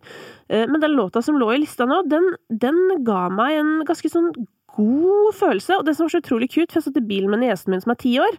Eh, 0.49 0.65
men 0.71 0.81
den 0.81 0.97
låta 0.97 1.21
som 1.23 1.37
lå 1.37 1.51
i 1.53 1.59
lista 1.61 1.85
nå, 1.89 2.01
den, 2.09 2.31
den 2.49 2.81
ga 3.05 3.27
meg 3.35 3.59
en 3.59 3.75
ganske 3.89 4.09
sånn 4.09 4.33
god 4.77 5.35
følelse. 5.37 5.79
Og 5.79 5.85
det 5.85 5.97
som 5.97 6.07
var 6.07 6.15
så 6.15 6.23
utrolig 6.23 6.51
cute, 6.53 6.71
for 6.71 6.81
jeg 6.81 6.89
satt 6.89 7.01
i 7.01 7.09
bilen 7.11 7.33
med 7.33 7.43
niesen 7.45 7.75
min 7.75 7.83
som 7.83 7.93
er 7.95 8.01
ti 8.01 8.15
år, 8.23 8.39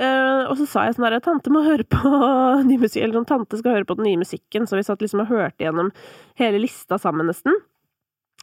uh, 0.00 0.42
og 0.48 0.56
så 0.60 0.66
sa 0.70 0.86
jeg 0.86 0.96
sånn 0.96 1.06
derre 1.06 1.22
Tante 1.24 1.52
må 1.52 1.62
høre 1.66 1.86
på 1.86 2.10
ny 2.68 2.80
musikk, 2.82 3.04
eller 3.04 3.20
sånn 3.20 3.30
tante 3.30 3.60
skal 3.60 3.78
høre 3.78 3.88
på 3.88 3.98
den 4.00 4.08
nye 4.10 4.24
musikken, 4.24 4.66
så 4.66 4.78
vi 4.78 4.84
satt 4.86 5.04
liksom 5.04 5.24
og 5.24 5.32
hørte 5.32 5.66
gjennom 5.66 5.92
hele 6.40 6.62
lista 6.62 6.98
sammen, 7.02 7.30
nesten. 7.30 7.56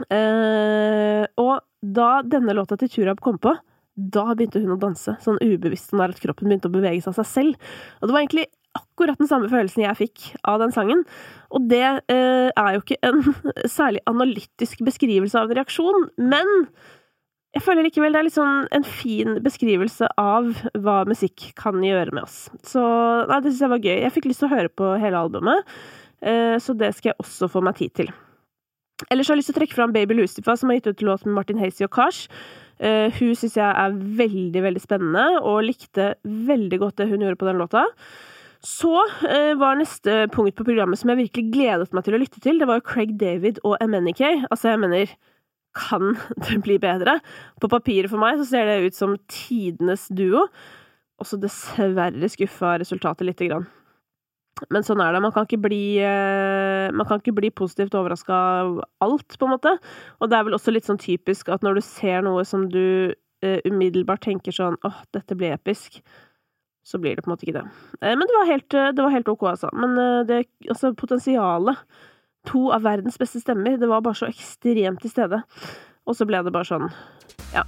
Uh, 0.07 1.27
og 1.37 1.59
da 1.83 2.23
denne 2.25 2.55
låta 2.55 2.79
til 2.79 2.89
Turab 2.89 3.21
kom 3.21 3.37
på, 3.41 3.53
da 3.93 4.25
begynte 4.33 4.61
hun 4.63 4.73
å 4.73 4.81
danse, 4.81 5.15
sånn 5.21 5.39
ubevisst 5.43 5.91
sånn 5.91 6.01
der 6.01 6.13
at 6.15 6.21
kroppen 6.21 6.49
begynte 6.49 6.69
å 6.71 6.73
bevege 6.73 7.03
seg 7.03 7.13
av 7.13 7.19
seg 7.21 7.29
selv. 7.29 7.73
Og 8.01 8.09
det 8.09 8.15
var 8.15 8.23
egentlig 8.23 8.47
akkurat 8.73 9.19
den 9.21 9.29
samme 9.29 9.49
følelsen 9.51 9.85
jeg 9.85 9.99
fikk 9.99 10.25
av 10.49 10.57
den 10.63 10.73
sangen. 10.73 11.03
Og 11.53 11.69
det 11.69 11.83
eh, 11.85 12.49
er 12.49 12.73
jo 12.73 12.81
ikke 12.81 12.99
en 13.05 13.21
særlig 13.77 14.01
analytisk 14.09 14.81
beskrivelse 14.85 15.39
av 15.39 15.51
en 15.51 15.59
reaksjon, 15.59 16.09
men 16.17 16.53
jeg 17.53 17.61
føler 17.61 17.85
likevel 17.85 18.15
det 18.15 18.21
er 18.23 18.25
litt 18.25 18.33
sånn 18.33 18.63
en 18.73 18.85
fin 18.87 19.35
beskrivelse 19.45 20.07
av 20.17 20.49
hva 20.81 21.03
musikk 21.05 21.51
kan 21.59 21.77
gjøre 21.85 22.15
med 22.15 22.25
oss. 22.25 22.47
Så 22.65 22.81
nei, 23.29 23.37
det 23.43 23.51
syns 23.51 23.61
jeg 23.61 23.73
var 23.75 23.83
gøy. 23.83 23.97
Jeg 24.01 24.13
fikk 24.15 24.29
lyst 24.31 24.41
til 24.41 24.49
å 24.49 24.55
høre 24.55 24.73
på 24.73 24.89
hele 24.97 25.21
albumet, 25.21 25.75
eh, 26.25 26.57
så 26.57 26.73
det 26.73 26.95
skal 26.97 27.13
jeg 27.13 27.21
også 27.21 27.51
få 27.53 27.61
meg 27.61 27.77
tid 27.77 27.93
til. 28.01 28.09
Ellers 29.11 29.29
har 29.29 29.35
jeg 29.35 29.43
lyst 29.43 29.51
til 29.51 29.57
å 29.57 29.61
trekke 29.61 29.77
fram 29.77 29.93
Baby 29.93 30.17
Lucifer, 30.17 30.57
som 30.57 30.71
har 30.71 30.79
gitt 30.79 30.89
ut 30.89 31.05
låt 31.05 31.27
med 31.27 31.37
Martin 31.37 31.61
Hazy 31.61 31.85
og 31.85 31.93
Kars. 31.93 32.25
Uh, 32.83 33.07
hun 33.15 33.33
syns 33.39 33.55
jeg 33.55 33.63
er 33.65 33.97
veldig, 34.19 34.63
veldig 34.65 34.83
spennende, 34.83 35.25
og 35.41 35.63
likte 35.69 36.13
veldig 36.23 36.81
godt 36.81 36.99
det 36.99 37.09
hun 37.11 37.23
gjorde 37.23 37.39
på 37.39 37.47
den 37.47 37.61
låta. 37.61 37.85
Så 38.63 38.93
uh, 38.95 39.53
var 39.59 39.79
neste 39.79 40.25
punkt 40.33 40.57
på 40.59 40.67
programmet 40.67 40.99
som 40.99 41.11
jeg 41.11 41.25
virkelig 41.25 41.53
gledet 41.53 41.95
meg 41.95 42.05
til 42.05 42.17
å 42.17 42.21
lytte 42.21 42.43
til, 42.43 42.59
det 42.59 42.69
var 42.69 42.83
Craig 42.85 43.15
David 43.19 43.61
og 43.67 43.77
MNK. 43.83 44.23
Altså, 44.49 44.73
jeg 44.73 44.83
mener 44.83 45.15
kan 45.73 46.13
det 46.45 46.59
bli 46.65 46.77
bedre? 46.81 47.19
På 47.61 47.71
papiret 47.71 48.11
for 48.11 48.21
meg 48.21 48.39
så 48.39 48.47
ser 48.49 48.69
det 48.69 48.89
ut 48.89 48.97
som 48.97 49.17
tidenes 49.31 50.07
duo. 50.13 50.47
Også 51.21 51.39
dessverre 51.39 52.29
skuffa 52.31 52.77
resultatet 52.81 53.27
lite 53.27 53.49
grann. 53.49 53.69
Men 54.71 54.85
sånn 54.85 55.01
er 55.03 55.15
det. 55.15 55.21
Man 55.23 55.33
kan 55.35 55.47
ikke 55.47 55.61
bli, 55.65 55.97
eh, 55.99 56.91
man 56.95 57.07
kan 57.09 57.19
ikke 57.19 57.35
bli 57.35 57.49
positivt 57.51 57.95
overraska 57.97 58.33
av 58.33 58.83
alt, 59.03 59.37
på 59.39 59.47
en 59.47 59.55
måte. 59.55 59.73
Og 60.21 60.29
det 60.29 60.37
er 60.37 60.47
vel 60.47 60.57
også 60.57 60.73
litt 60.73 60.87
sånn 60.87 61.01
typisk 61.01 61.49
at 61.53 61.65
når 61.65 61.79
du 61.79 61.83
ser 61.85 62.23
noe 62.25 62.45
som 62.47 62.69
du 62.71 63.13
uh, 63.43 63.59
umiddelbart 63.67 64.23
tenker 64.23 64.55
sånn 64.55 64.77
åh, 64.87 65.01
dette 65.11 65.35
blir 65.35 65.55
episk, 65.55 65.99
så 66.83 66.99
blir 66.99 67.15
det 67.15 67.23
på 67.25 67.31
en 67.31 67.35
måte 67.35 67.47
ikke 67.47 67.59
det. 67.59 67.67
Uh, 67.99 68.13
men 68.15 68.23
det 68.23 68.39
var 68.39 68.49
helt, 68.51 68.69
det 68.71 69.03
var 69.03 69.15
helt 69.15 69.31
ok, 69.31 69.45
altså. 69.55 69.71
Men 69.75 69.99
uh, 69.99 70.23
det, 70.27 70.45
altså, 70.69 70.93
potensialet 70.95 71.83
To 72.51 72.65
av 72.75 72.83
verdens 72.83 73.15
beste 73.15 73.39
stemmer. 73.39 73.77
Det 73.79 73.87
var 73.87 74.03
bare 74.03 74.19
så 74.19 74.27
ekstremt 74.27 74.99
til 75.03 75.13
stede. 75.13 75.39
Og 76.03 76.17
så 76.17 76.27
ble 76.27 76.41
det 76.43 76.51
bare 76.51 76.67
sånn, 76.67 76.89
ja, 77.53 77.63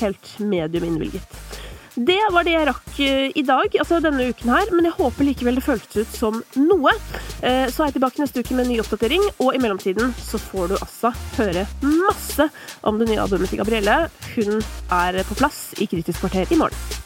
helt 0.00 0.32
medium 0.42 0.88
innvilget. 0.88 1.38
Det 1.96 2.18
var 2.28 2.44
det 2.44 2.52
jeg 2.52 2.66
rakk 2.68 2.98
eh, 3.00 3.30
i 3.40 3.42
dag, 3.46 3.72
altså 3.80 4.02
denne 4.04 4.26
uken 4.28 4.50
her, 4.52 4.68
men 4.76 4.84
jeg 4.84 4.96
håper 4.98 5.24
likevel 5.24 5.56
det 5.56 5.64
føltes 5.64 6.04
ut 6.04 6.18
som 6.18 6.36
noe. 6.60 6.92
Eh, 7.40 7.64
så 7.72 7.86
er 7.86 7.88
jeg 7.88 7.96
tilbake 7.96 8.20
neste 8.20 8.44
uke 8.44 8.52
med 8.52 8.66
en 8.66 8.74
ny 8.74 8.78
oppdatering, 8.82 9.24
og 9.40 9.56
i 9.56 9.62
mellomtiden 9.62 10.12
så 10.20 10.40
får 10.42 10.74
du 10.74 10.76
altså 10.76 11.14
høre 11.38 11.64
masse 11.80 12.50
om 12.84 13.00
det 13.00 13.08
nye 13.08 13.24
albumet 13.24 13.48
til 13.48 13.64
Gabrielle. 13.64 13.96
Hun 14.34 14.60
er 14.92 15.22
på 15.24 15.40
plass 15.40 15.70
i 15.80 15.88
Kritisk 15.88 16.20
kvarter 16.26 16.52
i 16.52 16.60
morgen. 16.60 17.05